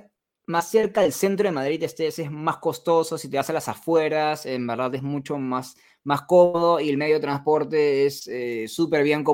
[0.46, 3.18] más cerca del centro de Madrid estés, es más costoso.
[3.18, 6.96] Si te vas a las afueras, en verdad es mucho más, más cómodo y el
[6.96, 9.24] medio de transporte es eh, súper bien,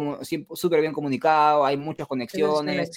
[0.53, 2.91] super bien comunicado, hay muchas conexiones.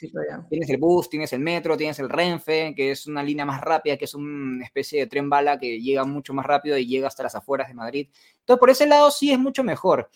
[0.50, 3.98] Tienes el bus, tienes el metro, tienes el Renfe, que es una línea más rápida,
[3.98, 7.24] que es una especie de tren bala que llega mucho más rápido y llega hasta
[7.24, 8.10] las afueras de Madrid.
[8.40, 10.10] Entonces, por ese lado sí es mucho mejor.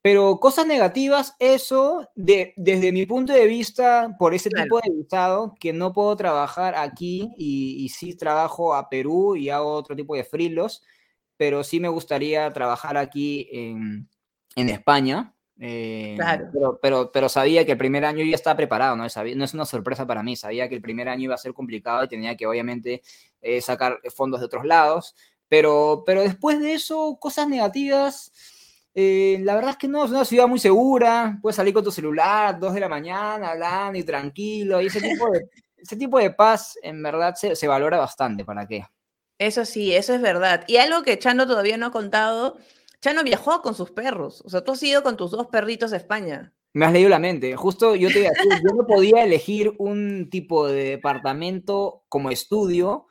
[0.00, 5.54] Pero cosas negativas, eso, de, desde mi punto de vista, por ese tipo de visado,
[5.60, 10.14] que no puedo trabajar aquí y, y, sí trabajo a Perú y hago otro tipo
[10.14, 10.82] de frilos,
[11.38, 14.06] pero sí me gustaría trabajar aquí en,
[14.54, 15.34] en España.
[15.58, 16.50] Eh, claro.
[16.52, 19.04] Pero, pero, pero, sabía que el primer año ya estaba preparado, ¿no?
[19.04, 22.04] no es una sorpresa para mí, sabía que el primer año iba a ser complicado
[22.04, 23.02] y tenía que obviamente
[23.40, 25.16] eh, sacar fondos de otros lados,
[25.48, 28.30] pero, pero después de eso, cosas negativas
[29.00, 31.92] eh, la verdad es que no, es una ciudad muy segura, puedes salir con tu
[31.92, 36.32] celular, dos de la mañana, hablando y tranquilo, y ese tipo de, ese tipo de
[36.32, 38.84] paz en verdad se, valora bastante, ¿para qué?
[39.38, 40.64] Eso sí, eso es verdad.
[40.66, 42.58] Y algo que Chano todavía no ha contado,
[43.00, 45.96] Chano viajó con sus perros, o sea, tú has ido con tus dos perritos a
[45.96, 46.52] España.
[46.74, 47.56] Me has leído la mente.
[47.56, 53.06] Justo yo te yo no podía elegir un tipo de departamento como estudio,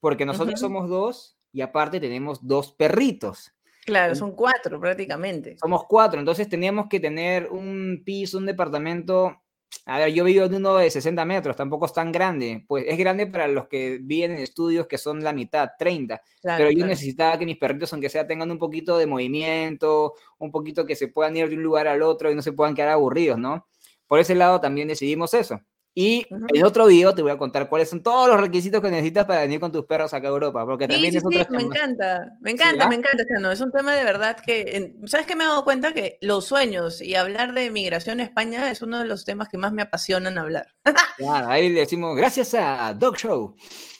[0.00, 3.52] porque nosotros somos dos y aparte tenemos dos perritos.
[3.84, 5.56] Claro, son cuatro prácticamente.
[5.58, 9.41] Somos cuatro, entonces teníamos que tener un piso, un departamento.
[9.84, 12.64] A ver, yo vivo en uno de 60 metros, tampoco es tan grande.
[12.68, 16.22] Pues es grande para los que viven en estudios que son la mitad, 30.
[16.40, 20.86] pero yo necesitaba que mis perritos, aunque sea, tengan un poquito de movimiento, un poquito
[20.86, 23.38] que se puedan ir de un lugar al otro y no se puedan quedar aburridos,
[23.38, 23.66] ¿no?
[24.06, 25.60] Por ese lado también decidimos eso.
[25.94, 28.90] Y en el otro video te voy a contar cuáles son todos los requisitos que
[28.90, 32.36] necesitas para venir con tus perros acá a Europa, porque también es otro Me encanta,
[32.40, 35.46] me encanta, me encanta, no, es un tema de verdad que, ¿sabes qué me he
[35.46, 35.92] dado cuenta?
[35.92, 39.58] Que los sueños y hablar de migración a España es uno de los temas que
[39.58, 40.68] más me apasionan hablar.
[41.18, 43.54] Claro, ahí le decimos, gracias a Dog Show.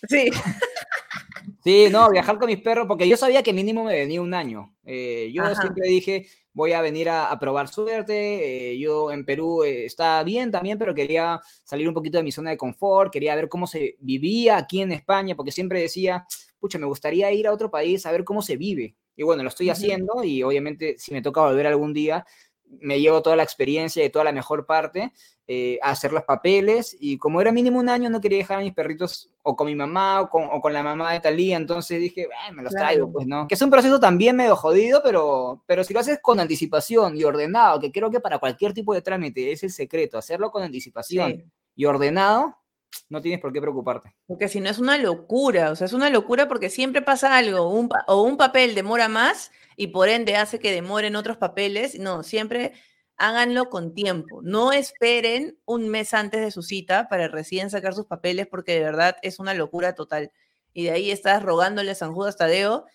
[0.08, 0.30] Sí.
[1.62, 4.74] Sí, no, viajar con mis perros, porque yo sabía que mínimo me venía un año.
[4.84, 8.72] Eh, yo siempre dije, voy a venir a, probar suerte.
[8.72, 12.32] Eh, yo en Perú eh, estaba bien también, pero quería salir un poquito de mi
[12.32, 16.26] zona de confort, quería ver cómo se vivía aquí en España, porque siempre decía,
[16.58, 18.96] pucha, me gustaría ir a otro país a ver cómo se vive.
[19.16, 22.24] Y bueno, lo estoy haciendo y obviamente si me toca volver algún día,
[22.80, 25.12] me llevo toda la experiencia y toda la mejor parte
[25.46, 28.62] eh, a hacer los papeles y como era mínimo un año no quería dejar a
[28.62, 32.62] mis perritos o con mi mamá o con, la mamá de Talía, entonces dije, me
[32.62, 33.48] los traigo, pues no.
[33.48, 37.24] Que es un proceso también medio jodido, pero, pero si lo haces con anticipación y
[37.24, 41.52] ordenado, que creo que para cualquier tipo de trámite es el secreto, hacerlo con anticipación
[41.74, 42.56] y ordenado,
[43.08, 44.14] no tienes por qué preocuparte.
[44.26, 47.62] Porque si no es una locura, o sea, es una locura porque siempre pasa algo,
[47.62, 51.98] o un papel demora más y por ende hace que demoren otros papeles.
[51.98, 52.72] No, siempre
[53.16, 54.40] háganlo con tiempo.
[54.42, 58.80] No esperen un mes antes de su cita para recién sacar sus papeles porque de
[58.80, 60.32] verdad es una locura total.
[60.72, 62.86] Y de ahí estás rogándole a San Judas Tadeo,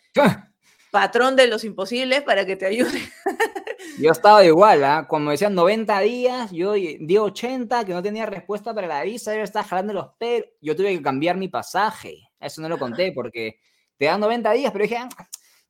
[0.92, 3.00] patrón de los imposibles, para que te ayude.
[4.00, 5.06] Yo estaba igual, ¿ah?
[5.08, 9.42] Cuando decían 90 días, yo di 80, que no tenía respuesta para la visa, yo
[9.42, 10.50] estaba jalando los pelos.
[10.62, 12.30] Yo tuve que cambiar mi pasaje.
[12.40, 13.60] Eso no lo conté porque
[13.98, 15.10] te dan 90 días, pero dije, ah,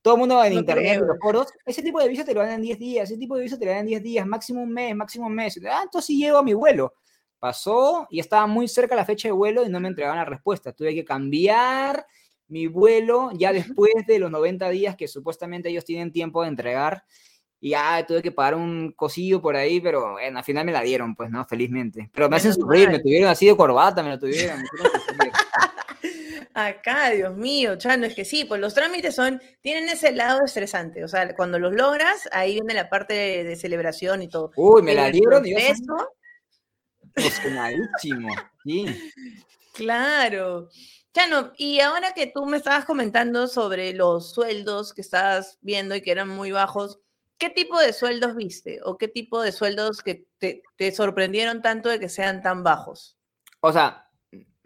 [0.01, 2.51] todo el mundo en internet, en los foros, ese tipo de visa te lo dan
[2.51, 4.71] en 10 días, ese tipo de visa te lo dan en 10 días, máximo un
[4.71, 5.59] mes, máximo un mes.
[5.69, 6.93] Ah, entonces llego a mi vuelo.
[7.39, 10.73] Pasó y estaba muy cerca la fecha de vuelo y no me entregaban la respuesta.
[10.73, 12.05] Tuve que cambiar
[12.47, 17.03] mi vuelo ya después de los 90 días que supuestamente ellos tienen tiempo de entregar.
[17.59, 20.81] Y ya tuve que pagar un cosillo por ahí, pero bueno, al final me la
[20.81, 21.43] dieron, pues, ¿no?
[21.45, 22.09] Felizmente.
[22.13, 24.61] Pero me hacen sufrir, me tuvieron así de corbata, me lo tuvieron.
[26.59, 31.03] Acá, Dios mío, Chano, es que sí, pues los trámites son, tienen ese lado estresante,
[31.03, 34.49] o sea, cuando los logras, ahí viene la parte de, celebración y todo.
[34.55, 35.61] Uy, me la dieron, Dios
[37.13, 38.87] Emocionadísimo, sí.
[39.75, 40.69] Claro.
[41.13, 46.01] Chano, y ahora que tú me estabas comentando sobre los sueldos que estabas viendo y
[46.01, 46.99] que eran muy bajos,
[47.37, 48.79] ¿qué tipo de sueldos viste?
[48.83, 53.15] ¿O qué tipo de sueldos que te, te sorprendieron tanto de que sean tan bajos?
[53.61, 54.06] O sea,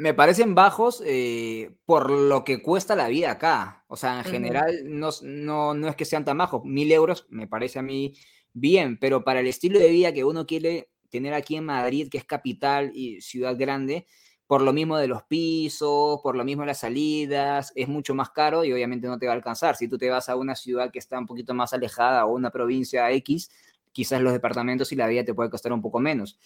[0.02, 3.86] me parecen bajos eh, por lo que cuesta la vida acá.
[3.88, 6.66] O sea, en general no, no, no, es que sean tan bajos.
[6.66, 8.16] Mil euros me parece a mí
[8.52, 12.18] bien, pero para el estilo de vida que uno quiere tener aquí en Madrid, que
[12.18, 14.08] es capital y ciudad grande,
[14.48, 18.32] por lo mismo de los pisos, por lo mismo de las salidas, es mucho más
[18.32, 19.76] caro y obviamente no te va a alcanzar.
[19.76, 22.50] Si tú te vas a una ciudad que está un poquito más alejada o una
[22.50, 23.52] provincia X,
[23.92, 26.40] quizás los departamentos y la vida te puede costar un poco menos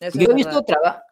[0.00, 0.64] yo he, visto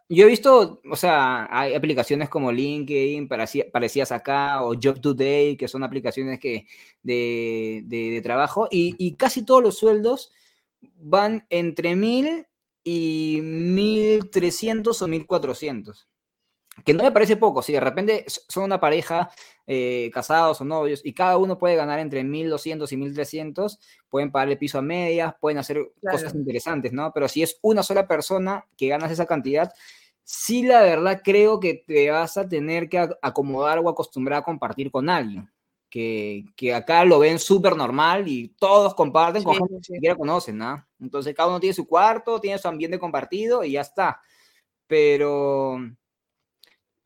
[0.09, 5.69] yo he visto, o sea, hay aplicaciones como LinkedIn, parecidas acá, o Job Today, que
[5.69, 6.67] son aplicaciones que,
[7.03, 10.31] de, de, trabajo, y, y, casi todos los sueldos
[10.99, 12.47] van entre 1000
[12.85, 16.09] y 1300 o 1400
[16.85, 19.31] que no me parece poco, si de repente son una pareja
[19.67, 24.51] eh, casados o novios y cada uno puede ganar entre 1.200 y 1.300, pueden pagar
[24.51, 27.13] el piso a medias, pueden hacer cosas interesantes, ¿no?
[27.13, 29.73] Pero si es una sola persona que ganas esa cantidad,
[30.23, 34.91] sí la verdad creo que te vas a tener que acomodar o acostumbrar a compartir
[34.91, 35.51] con alguien.
[35.89, 40.17] Que, que acá lo ven súper normal y todos comparten con gente que ni siquiera
[40.17, 40.85] conocen, ¿no?
[41.01, 44.21] Entonces cada uno tiene su cuarto, tiene su ambiente compartido y ya está.
[44.87, 45.79] Pero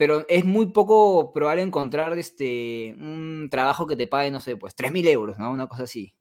[0.00, 4.74] pero es muy poco probable encontrar este, un trabajo que te pague, no sé, pues
[4.74, 5.50] 3.000 euros, ¿no?
[5.50, 6.14] Una cosa así.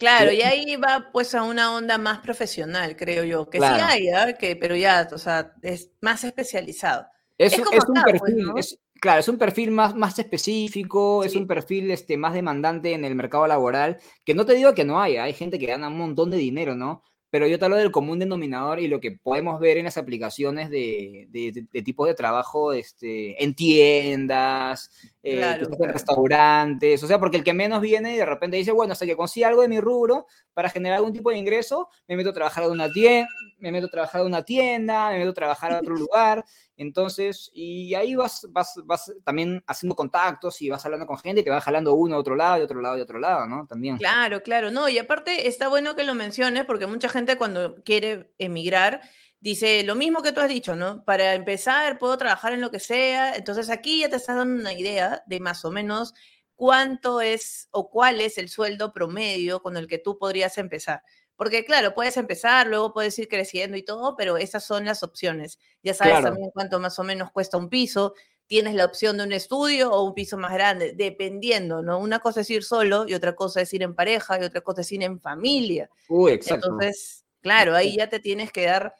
[0.00, 4.08] Claro, y ahí va pues a una onda más profesional, creo yo, que sí hay,
[4.08, 4.34] ¿eh?
[4.36, 7.06] que, pero ya, o sea, es más especializado.
[7.38, 8.52] Es, un pues, perfil,
[9.00, 13.14] claro, es un perfil más, más específico, es un perfil este, más demandante en el
[13.14, 16.32] mercado laboral, que no te digo que no haya, hay gente que gana un montón
[16.32, 17.04] de dinero, ¿no?
[17.34, 20.70] Pero yo te hablo del común denominador y lo que podemos ver en las aplicaciones
[20.70, 24.92] de, de, tipo de trabajo este, en tiendas,
[25.26, 28.92] eh, en restaurantes, o sea, porque el que menos viene y de repente dice, bueno,
[28.92, 32.28] hasta que consiga algo de mi rubro para generar algún tipo de ingreso, me meto
[32.28, 35.34] a trabajar en una tienda, me meto a trabajar en una tienda, me meto a
[35.34, 36.44] trabajar en otro lugar,
[36.76, 41.44] entonces, y ahí vas, vas, vas también haciendo contactos y vas hablando con gente y
[41.44, 43.66] te va jalando uno a otro lado y otro lado y otro lado, ¿no?
[43.66, 43.96] También.
[43.96, 48.30] Claro, claro, no, y aparte está bueno que lo menciones porque mucha gente cuando quiere
[48.38, 49.00] emigrar
[49.44, 51.04] dice lo mismo que tú has dicho, ¿no?
[51.04, 54.72] Para empezar, puedo trabajar en lo que sea, entonces aquí ya te estás dando una
[54.72, 56.14] idea de más o menos
[56.54, 61.02] cuánto es o cuál es el sueldo promedio con el que tú podrías empezar.
[61.36, 65.58] Porque claro, puedes empezar, luego puedes ir creciendo y todo, pero esas son las opciones.
[65.82, 68.14] Ya sabes también cuánto más o menos cuesta un piso,
[68.46, 71.98] tienes la opción de un estudio o un piso más grande, dependiendo, ¿no?
[71.98, 74.80] Una cosa es ir solo y otra cosa es ir en pareja y otra cosa
[74.80, 75.90] es ir en familia.
[76.08, 76.68] Uy, exacto.
[76.70, 78.94] Entonces, claro, ahí ya te tienes que dar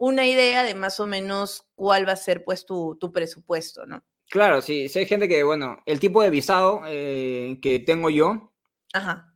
[0.00, 4.02] una idea de más o menos cuál va a ser pues tu, tu presupuesto, ¿no?
[4.30, 8.50] Claro, sí, sí hay gente que, bueno, el tipo de visado eh, que tengo yo,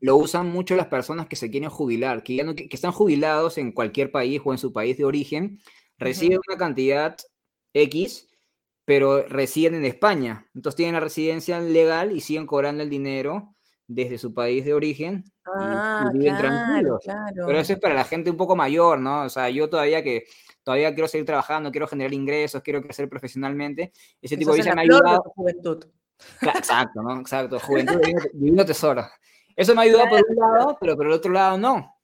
[0.00, 3.58] lo usan mucho las personas que se quieren jubilar, que, ya no, que, están jubilados
[3.58, 5.60] en cualquier país o en su país de origen,
[5.98, 7.16] reciben una cantidad
[7.74, 8.28] X,
[8.86, 10.48] pero residen en España.
[10.54, 13.54] Entonces tienen la residencia legal y siguen cobrando el dinero
[13.86, 17.04] desde su país de origen ah, y, viven tranquilos.
[17.34, 19.24] Pero eso es para la gente un poco mayor, ¿no?
[19.24, 20.24] O sea, yo todavía que
[20.64, 23.92] todavía quiero seguir trabajando, quiero generar ingresos, quiero crecer profesionalmente.
[24.20, 25.22] Ese tipo de visa me ha ayudado.
[25.36, 25.84] Juventud.
[26.42, 27.20] exacto, ¿no?
[27.20, 28.00] Exacto, juventud,
[28.32, 29.06] divino, tesoro.
[29.54, 31.94] Eso me ha ayudado por un lado, pero por el otro lado no.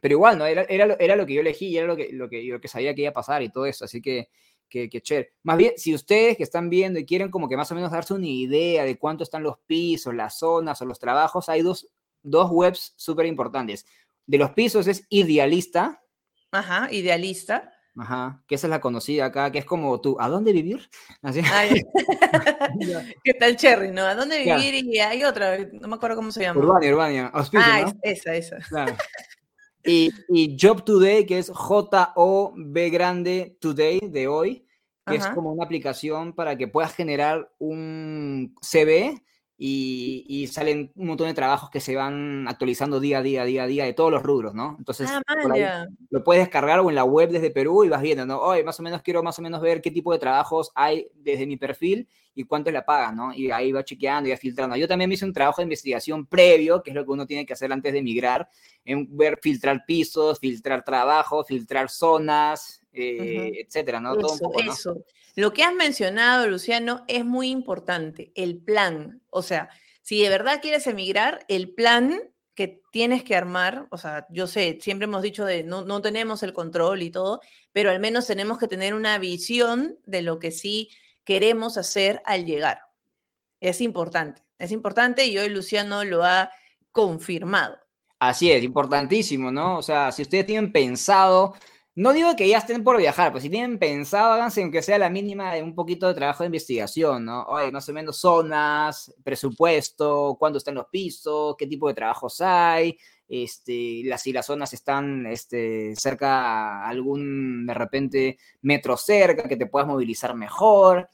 [0.00, 0.44] Pero igual, ¿no?
[0.44, 2.94] Era, era, era lo que yo elegí, era lo que, lo, que, lo que sabía
[2.94, 4.28] que iba a pasar y todo eso, así que,
[4.68, 5.34] que, que chévere.
[5.44, 8.12] Más bien, si ustedes que están viendo y quieren como que más o menos darse
[8.12, 11.88] una idea de cuánto están los pisos, las zonas o los trabajos, hay dos,
[12.22, 13.86] dos webs súper importantes.
[14.26, 16.02] De los pisos es Idealista.
[16.50, 17.71] Ajá, Idealista.
[17.98, 20.88] Ajá, que esa es la conocida acá, que es como tú, ¿a dónde vivir?
[21.20, 21.42] Así.
[23.24, 24.02] ¿Qué tal Cherry, no?
[24.02, 24.74] ¿A dónde vivir?
[24.86, 26.60] Y hay otra, no me acuerdo cómo se llama.
[26.60, 27.30] Urbania, Urbania.
[27.32, 28.56] ah, esa, esa.
[28.68, 28.96] Claro.
[29.84, 34.66] Y, y, Job Today, que es J-O-B grande Today, de hoy,
[35.06, 39.20] que es como una aplicación para que puedas generar un CV
[39.58, 43.66] y, salen un montón de trabajos que se van actualizando día a día, día a
[43.66, 44.76] día, de todos los rubros, ¿no?
[44.78, 48.40] Entonces, ah, lo puedes descargar o en la web desde Perú y vas viendo, ¿no?
[48.40, 51.46] Oye, más o menos quiero más o menos ver qué tipo de trabajos hay desde
[51.46, 53.34] mi perfil y cuánto la pagan, ¿no?
[53.34, 54.76] Y ahí va chequeando y va filtrando.
[54.76, 57.44] Yo también me hice un trabajo de investigación previo, que es lo que uno tiene
[57.44, 58.48] que hacer antes de emigrar,
[58.84, 64.16] en ver, filtrar pisos, filtrar trabajos, filtrar zonas, eh, etcétera, ¿no?
[64.16, 65.04] Todo un poco, eso.
[65.34, 69.22] Lo que has mencionado, Luciano, es muy importante, el plan.
[69.30, 69.70] O sea,
[70.02, 72.20] si de verdad quieres emigrar, el plan
[72.54, 76.42] que tienes que armar, o sea, yo sé, siempre hemos dicho de no, no tenemos
[76.42, 77.40] el control y todo,
[77.72, 80.90] pero al menos tenemos que tener una visión de lo que sí
[81.24, 82.80] queremos hacer al llegar.
[83.60, 86.50] Es importante, es importante y hoy Luciano lo ha
[86.90, 87.78] confirmado.
[88.18, 89.78] Así es, importantísimo, ¿no?
[89.78, 91.54] O sea, si ustedes tienen pensado
[91.94, 95.10] no digo que ya estén por viajar, pues si tienen pensado, háganse aunque sea la
[95.10, 97.44] mínima de un poquito de trabajo de investigación, ¿no?
[97.44, 102.96] Oye, más o menos zonas, presupuesto, cuándo están los pisos, qué tipo de trabajos hay,
[103.32, 109.56] este, las, si las zonas están este, cerca a algún, de repente, metro cerca, que
[109.56, 111.08] te puedas movilizar mejor.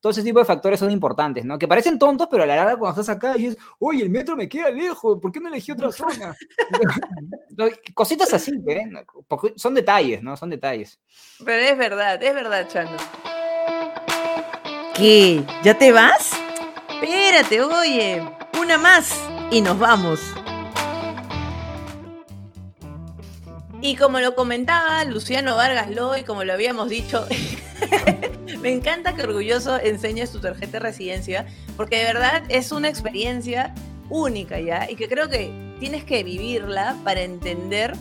[0.00, 1.60] Todo ese tipo de factores son importantes, ¿no?
[1.60, 4.48] Que parecen tontos, pero a la larga cuando estás acá dices, oye, el metro me
[4.48, 6.34] queda lejos, ¿por qué no elegí otra zona?
[7.94, 8.90] Cositas así, ¿eh?
[9.54, 10.36] Son detalles, ¿no?
[10.36, 10.98] Son detalles.
[11.44, 12.96] Pero es verdad, es verdad, Chano.
[14.96, 15.44] ¿Qué?
[15.62, 16.32] ¿Ya te vas?
[17.00, 18.28] Espérate, oye,
[18.60, 19.14] una más
[19.52, 20.34] y nos vamos.
[23.82, 27.26] Y como lo comentaba Luciano Vargas Loy, como lo habíamos dicho,
[28.60, 31.46] me encanta que orgulloso enseñes tu tarjeta de residencia,
[31.78, 33.74] porque de verdad es una experiencia
[34.10, 35.50] única ya, y que creo que
[35.80, 37.94] tienes que vivirla para entender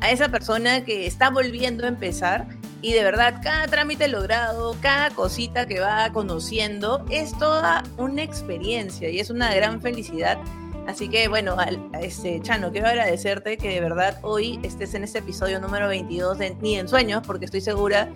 [0.00, 2.46] a esa persona que está volviendo a empezar.
[2.80, 9.10] Y de verdad cada trámite logrado, cada cosita que va conociendo es toda una experiencia
[9.10, 10.38] y es una gran felicidad
[10.86, 11.56] Así que bueno,
[12.00, 16.56] este, Chano, quiero agradecerte que de verdad hoy estés en este episodio número 22 de
[16.60, 18.08] Ni en Sueños, porque estoy segura.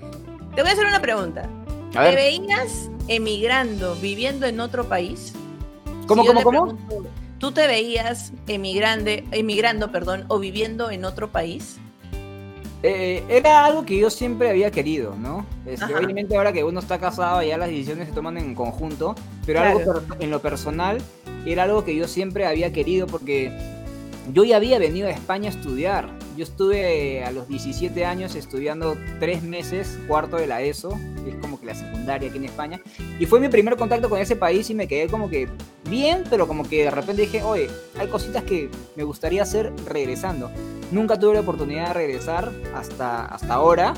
[0.55, 1.49] Te voy a hacer una pregunta.
[1.93, 5.33] ¿Te veías emigrando, viviendo en otro país?
[6.07, 6.79] ¿Cómo, cómo, cómo?
[7.39, 11.79] ¿Tú te veías emigrande, emigrando perdón, o viviendo en otro país?
[12.83, 15.45] Eh, era algo que yo siempre había querido, ¿no?
[15.67, 19.15] Este, obviamente ahora que uno está casado ya las decisiones se toman en conjunto,
[19.45, 21.03] pero algo en lo personal
[21.47, 23.53] era algo que yo siempre había querido porque
[24.33, 26.09] yo ya había venido a España a estudiar.
[26.37, 31.37] Yo estuve a los 17 años estudiando tres meses, cuarto de la ESO, que es
[31.37, 32.81] como que la secundaria aquí en España,
[33.19, 35.49] y fue mi primer contacto con ese país y me quedé como que
[35.89, 37.69] bien, pero como que de repente dije, oye,
[37.99, 40.51] hay cositas que me gustaría hacer regresando.
[40.93, 43.95] Nunca tuve la oportunidad de regresar hasta, hasta ahora.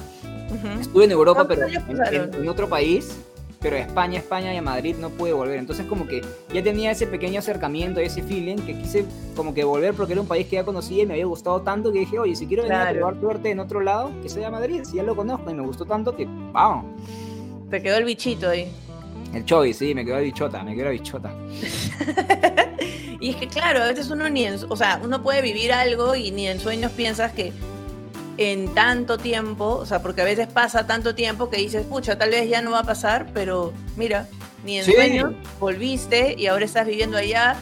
[0.80, 3.16] Estuve en Europa, pero en otro país
[3.62, 5.58] pero a España, España y a Madrid no pude volver.
[5.58, 9.04] Entonces como que ya tenía ese pequeño acercamiento, ese feeling, que quise
[9.36, 11.92] como que volver porque era un país que ya conocía y me había gustado tanto
[11.92, 14.82] que dije, oye, si quiero venir a probar suerte en otro lado, que sea Madrid,
[14.84, 16.86] si ya lo conozco y me gustó tanto que, vamos.
[17.70, 18.70] Te quedó el bichito ahí.
[19.32, 21.32] El Choy, sí, me quedó el bichota, me quedó la bichota.
[23.22, 26.16] Y es que claro, a veces uno ni en, o sea, uno puede vivir algo
[26.16, 27.52] y ni en sueños piensas que
[28.38, 32.30] en tanto tiempo, o sea, porque a veces pasa tanto tiempo que dices, pucha, tal
[32.30, 34.28] vez ya no va a pasar, pero mira,
[34.64, 37.56] ni en sueños volviste y ahora estás viviendo allá,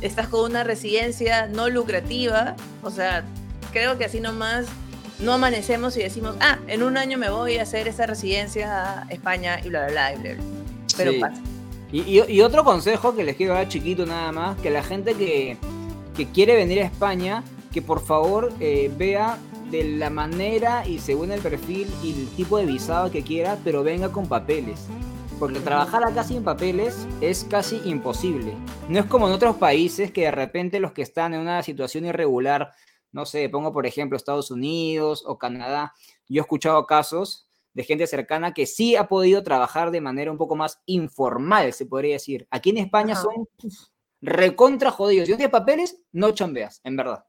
[0.00, 3.24] estás con una residencia no lucrativa, o sea,
[3.72, 4.66] creo que así nomás
[5.18, 9.06] no amanecemos y decimos, ah, en un año me voy a hacer esa residencia a
[9.10, 10.42] España y bla, bla, bla, y bla, bla.
[10.96, 11.40] Pero pasa.
[11.92, 15.56] Y, otro consejo que les quiero dar chiquito nada más, que la gente que,
[16.32, 19.38] quiere venir a España, que por favor eh, vea
[19.70, 23.82] de la manera y según el perfil y el tipo de visado que quiera, pero
[23.82, 24.86] venga con papeles.
[25.38, 28.54] Porque trabajar acá sin papeles es casi imposible.
[28.88, 32.06] No es como en otros países que de repente los que están en una situación
[32.06, 32.72] irregular,
[33.10, 35.92] no sé, pongo por ejemplo Estados Unidos o Canadá,
[36.28, 40.38] yo he escuchado casos de gente cercana que sí ha podido trabajar de manera un
[40.38, 42.46] poco más informal, se podría decir.
[42.50, 43.48] Aquí en España son
[44.22, 45.26] recontra jodidos.
[45.26, 47.24] Si no tienes papeles, no chambeas, en verdad.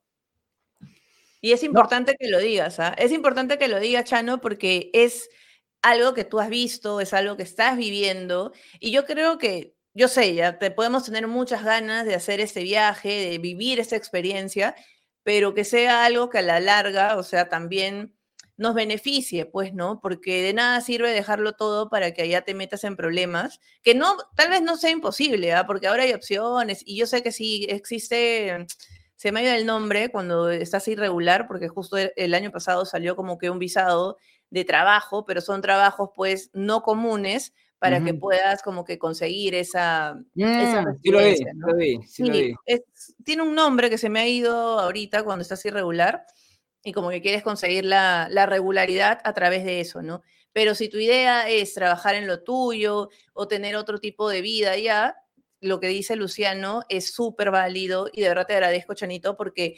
[1.46, 2.96] Y es importante que lo digas, ¿ah?
[2.98, 5.30] Es importante que lo digas, Chano, porque es
[5.84, 8.52] algo que tú has visto, es algo que estás viviendo.
[8.80, 12.64] Y yo creo que, yo sé, ya te podemos tener muchas ganas de hacer este
[12.64, 14.76] viaje, de vivir esta experiencia,
[15.22, 18.16] pero que sea algo que a la larga, o sea, también
[18.58, 20.00] nos beneficie, pues, ¿no?
[20.02, 24.18] Porque de nada sirve dejarlo todo para que allá te metas en problemas, que no,
[24.36, 25.68] tal vez no sea imposible, ¿ah?
[25.68, 28.66] Porque ahora hay opciones y yo sé que sí existe,
[29.16, 33.16] se me ha ido el nombre cuando estás irregular, porque justo el año pasado salió
[33.16, 34.18] como que un visado
[34.50, 40.20] de trabajo, pero son trabajos pues no comunes para que puedas como que conseguir esa,
[40.34, 41.36] sí lo vi,
[42.08, 42.56] sí lo vi,
[43.24, 46.26] tiene un nombre que se me ha ido ahorita cuando estás irregular,
[46.86, 50.22] y como que quieres conseguir la, regularidad a través de eso, ¿no?
[50.54, 54.78] Pero si tu idea es trabajar en lo tuyo o tener otro tipo de vida
[54.78, 55.18] ya,
[55.62, 59.78] lo que dice Luciano es súper válido y de verdad te agradezco, Chanito, porque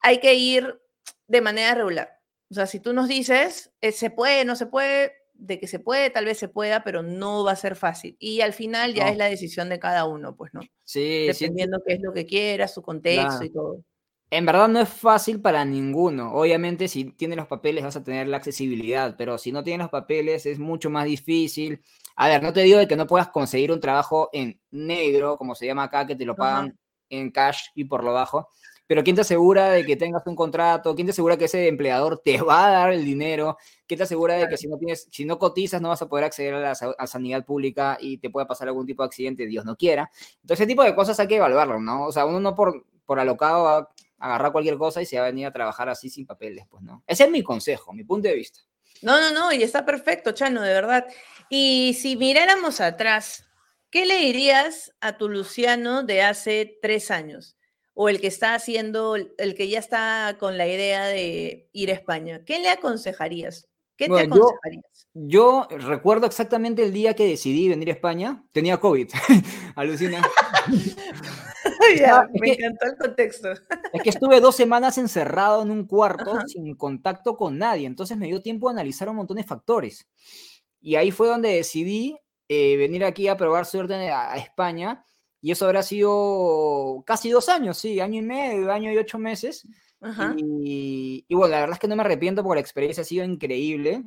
[0.00, 0.80] hay que ir
[1.26, 2.20] de manera regular.
[2.50, 5.78] O sea, si tú nos dices, eh, se puede, no se puede, de que se
[5.78, 8.16] puede, tal vez se pueda, pero no va a ser fácil.
[8.18, 10.60] Y al final ya es la decisión de cada uno, pues, ¿no?
[10.84, 11.26] Sí.
[11.26, 13.84] Dependiendo qué es lo que quiera, su contexto y todo.
[14.30, 16.32] En verdad no es fácil para ninguno.
[16.34, 19.90] Obviamente si tienes los papeles vas a tener la accesibilidad, pero si no tienes los
[19.90, 21.80] papeles es mucho más difícil.
[22.16, 25.54] A ver, no te digo de que no puedas conseguir un trabajo en negro, como
[25.54, 26.78] se llama acá, que te lo pagan
[27.10, 28.48] en cash y por lo bajo,
[28.86, 30.94] pero ¿quién te asegura de que tengas un contrato?
[30.94, 33.56] ¿Quién te asegura que ese empleador te va a dar el dinero?
[33.86, 36.24] ¿Quién te asegura de que si no tienes, si no cotizas no vas a poder
[36.24, 39.76] acceder a la sanidad pública y te puede pasar algún tipo de accidente, Dios no
[39.76, 40.10] quiera?
[40.42, 42.06] Entonces, ese tipo de cosas hay que evaluarlo, ¿no?
[42.06, 43.88] O sea, uno no por, por alocado va a
[44.18, 47.02] agarrar cualquier cosa y se va a venir a trabajar así sin papeles, pues no.
[47.06, 48.60] Ese es mi consejo, mi punto de vista.
[49.02, 51.06] No, no, no, y está perfecto, Chano, de verdad.
[51.50, 53.44] Y si miráramos atrás,
[53.90, 57.56] ¿qué le dirías a tu Luciano de hace tres años?
[57.94, 61.94] O el que está haciendo, el que ya está con la idea de ir a
[61.94, 62.42] España.
[62.44, 63.68] ¿Qué le aconsejarías?
[63.96, 65.06] ¿Qué te aconsejarías?
[65.14, 68.44] Yo, yo, recuerdo exactamente el día que decidí venir a España.
[68.50, 69.10] Tenía COVID.
[69.76, 70.20] Alucina.
[72.32, 73.48] me encantó el contexto.
[73.92, 78.26] Es que estuve dos semanas encerrado en un cuarto sin contacto con nadie, entonces me
[78.26, 80.08] dio tiempo de analizar un montón de factores.
[80.84, 85.02] Y ahí fue donde decidí eh, venir aquí a probar suerte a, España,
[85.40, 89.66] y eso habrá sido casi dos años, sí, año y medio, año y ocho meses.
[90.36, 93.24] Y, y, bueno, la verdad es que no me arrepiento porque la experiencia ha sido
[93.24, 94.04] increíble.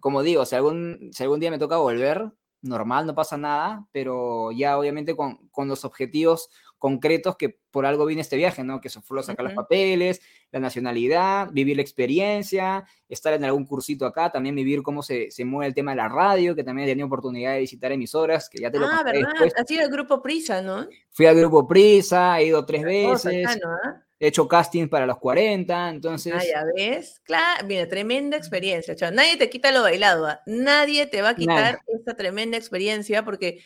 [0.00, 2.32] Como digo, si algún, si algún día me toca volver,
[2.62, 6.48] normal, no pasa nada, pero ya obviamente con, con los objetivos
[6.78, 8.80] concretos que por algo viene este viaje, ¿no?
[8.80, 10.20] Que eso fue sacar los papeles,
[10.50, 15.44] la nacionalidad, vivir la experiencia, estar en algún cursito acá, también vivir cómo se, se
[15.44, 18.58] mueve el tema de la radio, que también he tenido oportunidad de visitar emisoras, que
[18.58, 19.28] ya te lo Ah, ¿verdad?
[19.30, 19.52] Después.
[19.56, 20.86] Has ido al Grupo Prisa, ¿no?
[21.10, 23.60] Fui al Grupo Prisa, he ido tres veces.
[23.64, 24.02] ¿ah?
[24.20, 26.34] He hecho casting para los 40, entonces...
[26.36, 27.20] Ah, ya ves.
[27.22, 28.94] Claro, mira, tremenda experiencia.
[29.12, 30.26] nadie te quita lo bailado.
[30.26, 30.40] ¿ah?
[30.46, 33.60] Nadie te va a quitar esta tremenda experiencia porque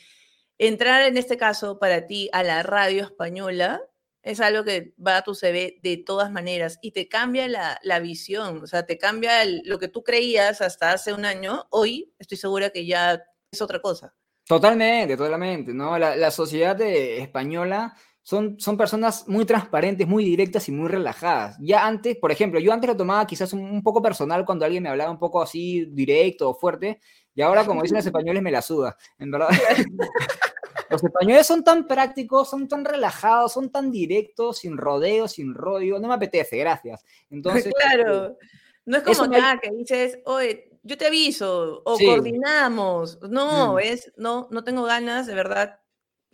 [0.67, 3.83] entrar en este caso para ti a la radio española
[4.23, 8.63] es algo que va a tu CV de todas maneras y te cambia la, visión,
[8.63, 12.71] o sea, te cambia lo que tú creías hasta hace un año, hoy estoy segura
[12.71, 14.15] que ya es otra cosa.
[14.47, 15.99] Totalmente, totalmente, ¿no?
[15.99, 21.57] La, sociedad española son, son personas muy transparentes, muy directas y muy relajadas.
[21.61, 24.91] Ya antes, por ejemplo, yo antes lo tomaba quizás un poco personal cuando alguien me
[24.91, 27.01] hablaba un poco así directo o fuerte,
[27.35, 29.49] y ahora, como dicen los españoles, me la suda, en verdad.
[30.93, 35.99] Los españoles son tan prácticos, son tan relajados, son tan directos, sin rodeo, sin rollo.
[35.99, 37.03] No me apetece, gracias.
[37.31, 38.37] Entonces, claro.
[38.85, 43.19] No es como acá que dices, oye, yo te aviso, o coordinamos.
[43.23, 45.79] No, es, no, no tengo ganas, de verdad.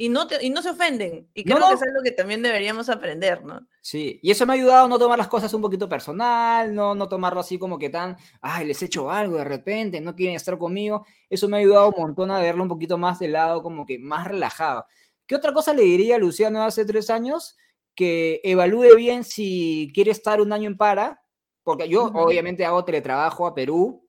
[0.01, 1.29] Y no, y no se ofenden.
[1.35, 3.67] Y creo que es algo que también deberíamos aprender, ¿no?
[3.83, 6.95] Sí, y eso me ha ayudado a no tomar las cosas un poquito personal, no,
[6.95, 10.37] no tomarlo así como que tan, ay, les he hecho algo de repente, no quieren
[10.37, 11.05] estar conmigo.
[11.29, 13.99] Eso me ha ayudado un montón a verlo un poquito más de lado, como que
[13.99, 14.87] más relajado.
[15.27, 17.57] ¿Qué otra cosa le diría a Luciano hace tres años?
[17.97, 21.23] Que evalúe bien si quiere estar un año en para,
[21.65, 24.09] porque yo obviamente hago teletrabajo a Perú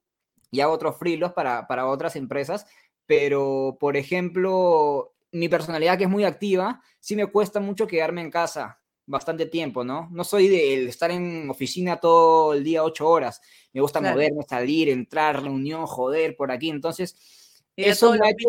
[0.52, 2.64] y hago otros frilos para, para otras empresas,
[3.06, 8.30] pero por ejemplo, mi personalidad que es muy activa, sí me cuesta mucho quedarme en
[8.30, 10.08] casa bastante tiempo, ¿no?
[10.12, 13.40] No soy de estar en oficina todo el día ocho horas.
[13.72, 16.70] Me gusta moverme, salir, entrar, reunión, joder, por aquí.
[16.70, 17.16] Entonces,
[17.76, 18.48] eso me ha hecho...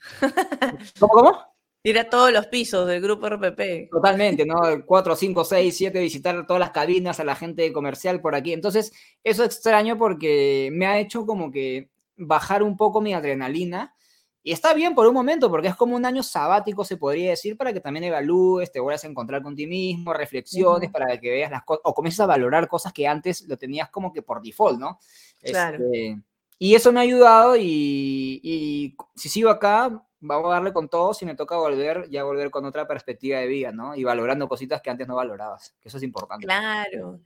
[0.98, 1.50] ¿Cómo, cómo?
[1.82, 3.90] Ir a todos los pisos del grupo RPP.
[3.90, 4.56] Totalmente, ¿no?
[4.84, 8.52] Cuatro, cinco, seis, siete, visitar todas las cabinas, a la gente comercial por aquí.
[8.52, 8.92] Entonces,
[9.24, 13.94] eso extraño porque me ha hecho como que bajar un poco mi adrenalina
[14.42, 17.56] y está bien por un momento, porque es como un año sabático, se podría decir,
[17.56, 21.50] para que también evalúes, te vuelvas a encontrar con ti mismo, reflexiones, para que veas
[21.50, 24.78] las cosas, o comiences a valorar cosas que antes lo tenías como que por default,
[24.78, 24.98] ¿no?
[25.42, 25.84] Claro.
[25.84, 26.22] Este,
[26.58, 31.12] y eso me ha ayudado y, y, si sigo acá, vamos a darle con todo,
[31.12, 33.94] si me toca volver, ya volver con otra perspectiva de vida, ¿no?
[33.94, 36.46] Y valorando cositas que antes no valorabas, que eso es importante.
[36.46, 37.20] Claro.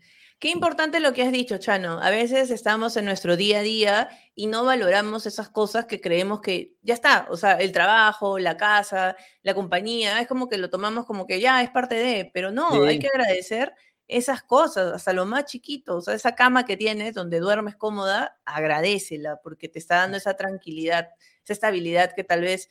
[0.44, 1.98] Qué importante lo que has dicho, Chano.
[2.02, 6.42] A veces estamos en nuestro día a día y no valoramos esas cosas que creemos
[6.42, 7.26] que ya está.
[7.30, 11.40] O sea, el trabajo, la casa, la compañía, es como que lo tomamos como que
[11.40, 13.72] ya es parte de, pero no, hay que agradecer
[14.06, 15.96] esas cosas, hasta lo más chiquito.
[15.96, 20.34] O sea, esa cama que tienes donde duermes cómoda, agradecela porque te está dando esa
[20.34, 21.08] tranquilidad,
[21.42, 22.68] esa estabilidad que tal vez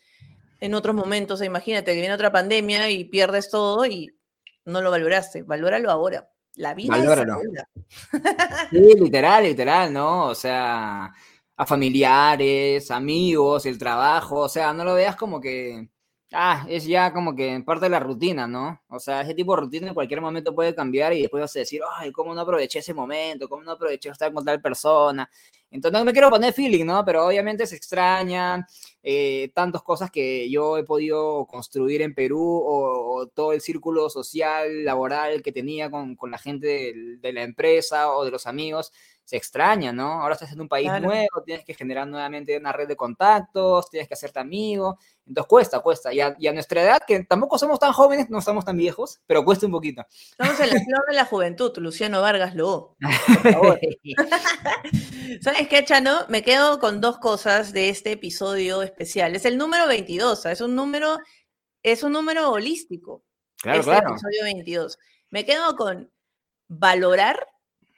[0.60, 4.16] en otros momentos, imagínate que viene otra pandemia y pierdes todo y
[4.64, 5.42] no lo valoraste.
[5.42, 6.30] Valóralo ahora.
[6.56, 6.96] La vida
[8.70, 10.28] Sí, literal, literal, ¿no?
[10.28, 11.12] O sea,
[11.56, 15.90] a familiares, amigos, el trabajo, o sea, no lo veas como que,
[16.32, 18.82] ah, es ya como que parte de la rutina, ¿no?
[18.88, 21.60] O sea, ese tipo de rutina en cualquier momento puede cambiar y después vas a
[21.60, 23.50] decir, ay, ¿cómo no aproveché ese momento?
[23.50, 25.30] ¿Cómo no aproveché estar con tal persona?
[25.72, 27.04] Entonces, no me quiero poner feeling, ¿no?
[27.04, 28.66] Pero obviamente se extrañan
[29.04, 34.86] eh, tantas cosas que yo he podido construir en Perú o, todo el círculo social,
[34.86, 38.92] laboral que tenía con, con la gente de, la empresa o de los amigos.
[39.24, 40.22] Se extraña, ¿no?
[40.22, 44.08] Ahora estás en un país nuevo, tienes que generar nuevamente una red de contactos, tienes
[44.08, 44.98] que hacerte amigo.
[45.26, 46.14] Entonces cuesta, cuesta.
[46.14, 49.22] Y a, y a, nuestra edad, que tampoco somos tan jóvenes, no estamos tan viejos,
[49.26, 50.06] pero cuesta un poquito.
[50.12, 52.98] Estamos en la flor de la juventud, Luciano Vargas Lobo.
[53.00, 53.80] Por favor.
[55.42, 56.26] ¿Sabes qué, Chano?
[56.30, 59.36] Me quedo con dos cosas de este episodio especial.
[59.36, 61.18] Es el número 22, es un número,
[61.82, 63.24] es un número holístico.
[63.62, 64.12] Claro, este claro.
[64.12, 65.00] episodio 22.
[65.30, 66.12] Me quedo con
[66.68, 67.48] valorar,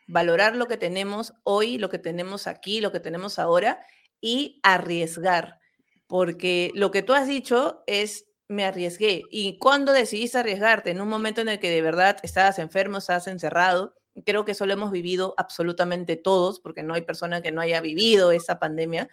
[0.08, 3.80] valorar lo que tenemos hoy, lo que tenemos aquí, lo que tenemos ahora
[4.22, 5.60] y arriesgar
[6.08, 9.24] porque lo que tú has dicho es, me arriesgué.
[9.32, 10.92] ¿Y cuándo decidiste arriesgarte?
[10.92, 13.96] En un momento en el que de verdad estabas enfermo, estabas encerrado.
[14.24, 17.82] Creo que eso lo hemos vivido absolutamente todos, porque no hay persona que no haya
[17.82, 19.10] vivido esa pandemia,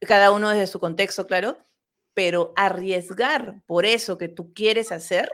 [0.00, 1.58] cada uno desde su contexto, claro,
[2.12, 5.32] pero arriesgar por eso que tú quieres hacer,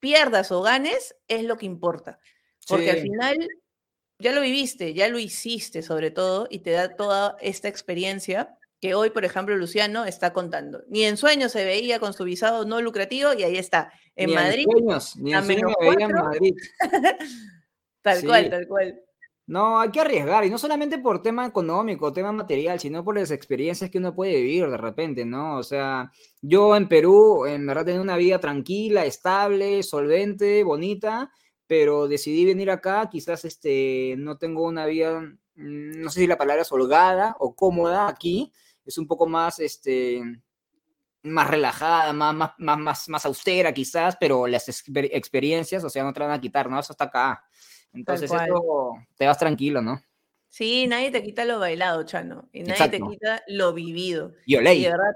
[0.00, 2.18] pierdas o ganes, es lo que importa.
[2.66, 3.48] Porque al final
[4.18, 8.94] ya lo viviste, ya lo hiciste sobre todo, y te da toda esta experiencia que
[8.94, 10.82] hoy, por ejemplo, Luciano está contando.
[10.88, 14.66] Ni en sueños se veía con su visado no lucrativo y ahí está, en Madrid.
[14.68, 16.54] En sueños, ni en sueños me veía en Madrid.
[18.02, 19.00] tal cual, tal cual.
[19.46, 23.30] No, hay que arriesgar, y no solamente por tema económico, tema material, sino por las
[23.30, 25.58] experiencias que uno puede vivir de repente, ¿no?
[25.58, 26.10] O sea,
[26.40, 31.30] yo en Perú, en verdad, tenía una vida tranquila, estable, solvente, bonita,
[31.76, 35.22] pero decidí venir acá, quizás este, no tengo una vida,
[35.56, 38.52] mm, no sé si la palabra es holgada o cómoda aquí,
[38.86, 40.22] es un poco más, este,
[41.24, 46.20] más relajada, más, más, más, más, austera quizás, pero las experiencias, o sea, no te
[46.20, 46.78] van a quitar, ¿no?
[46.78, 47.42] Eso está acá.
[47.92, 50.00] Entonces, eso te vas tranquilo, ¿no?
[50.48, 52.48] Sí, nadie te quita lo bailado, Chano.
[52.52, 54.30] Y nadie te quita lo vivido.
[54.46, 54.84] Yo leí.
[54.84, 55.12] de verdad,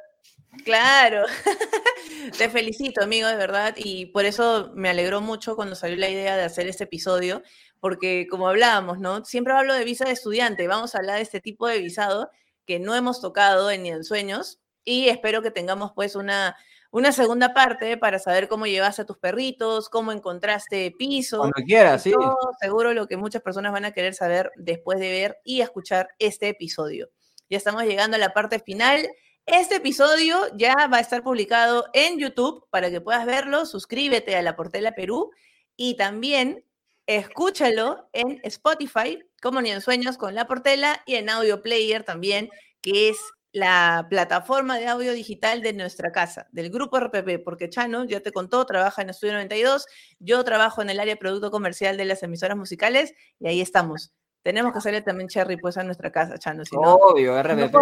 [0.65, 1.25] claro.
[2.39, 3.75] te felicito, amigo, de verdad.
[3.77, 7.43] Y por eso me alegró mucho cuando salió la idea de hacer este episodio,
[7.81, 9.25] porque como hablábamos, ¿no?
[9.25, 10.67] Siempre hablo de visa de estudiante.
[10.67, 12.31] Vamos a hablar de este tipo de visado
[12.67, 16.57] que no hemos tocado en Ni en Sueños y espero que tengamos pues una,
[16.91, 21.39] una segunda parte para saber cómo llevaste a tus perritos, cómo encontraste piso.
[21.39, 22.13] Cuando quieras, sí.
[22.61, 26.49] seguro lo que muchas personas van a querer saber después de ver y escuchar este
[26.49, 27.11] episodio.
[27.51, 29.09] Ya estamos llegando a la parte final.
[29.51, 33.65] Este episodio ya va a estar publicado en YouTube para que puedas verlo.
[33.65, 35.31] Suscríbete a La Portela Perú
[35.75, 36.67] y también
[37.07, 42.51] escúchalo en Spotify como Ni en Sueños con La Portela y en Audio Player también,
[42.83, 43.17] que es
[43.51, 48.33] la plataforma de audio digital de nuestra casa, del grupo RPP, porque Chano, ya te
[48.33, 49.87] contó, trabaja en Estudio 92,
[50.19, 54.13] yo trabajo en el área de producto comercial de las emisoras musicales y ahí estamos.
[54.43, 56.65] Tenemos que hacerle también Cherry pues a nuestra casa, Chano.
[56.65, 57.75] Si no, Obvio, RPP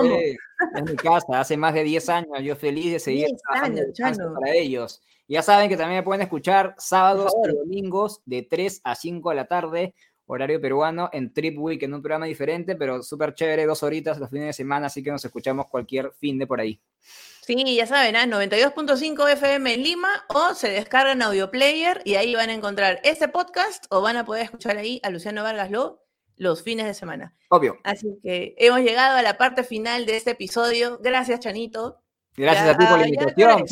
[0.75, 4.35] es mi casa, hace más de 10 años, yo feliz de seguir trabajando Chano.
[4.35, 5.03] para ellos.
[5.29, 9.37] Ya saben que también me pueden escuchar sábados y domingos de 3 a 5 de
[9.37, 9.95] la tarde
[10.27, 14.31] horario peruano, en Trip Week, en un programa diferente, pero súper chévere, dos horitas los
[14.31, 16.81] fines de semana, así que nos escuchamos cualquier fin de por ahí.
[17.01, 18.27] Sí, ya saben, ¿eh?
[18.27, 23.29] 92.5 FM en Lima o se descargan Audio Player y ahí van a encontrar este
[23.29, 26.06] podcast o van a poder escuchar ahí a Luciano Vargas Lo
[26.37, 27.35] los fines de semana.
[27.49, 27.79] Obvio.
[27.85, 30.99] Así que hemos llegado a la parte final de este episodio.
[31.03, 32.03] Gracias, Chanito.
[32.37, 33.65] Gracias a ti por la invitación.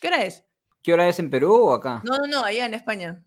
[0.00, 0.44] ¿Qué hora es?
[0.82, 2.02] ¿Qué hora es en Perú o acá?
[2.04, 3.22] No, no, no, allá en España.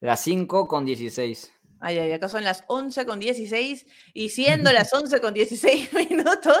[0.00, 1.52] Las 5 con 16.
[1.80, 6.58] Ay, ay, acá son las 11 con 16 y siendo las 11 con 16 minutos,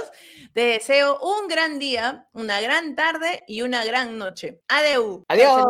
[0.52, 4.62] te deseo un gran día, una gran tarde y una gran noche.
[4.68, 5.24] Adeu.
[5.28, 5.64] Adiós.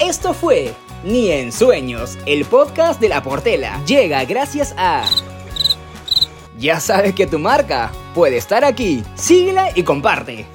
[0.00, 0.74] Esto fue
[1.04, 3.78] Ni en Sueños, el podcast de la Portela.
[3.84, 5.04] Llega gracias a...
[6.58, 9.04] Ya sabes que tu marca puede estar aquí.
[9.14, 10.46] Síguela y comparte.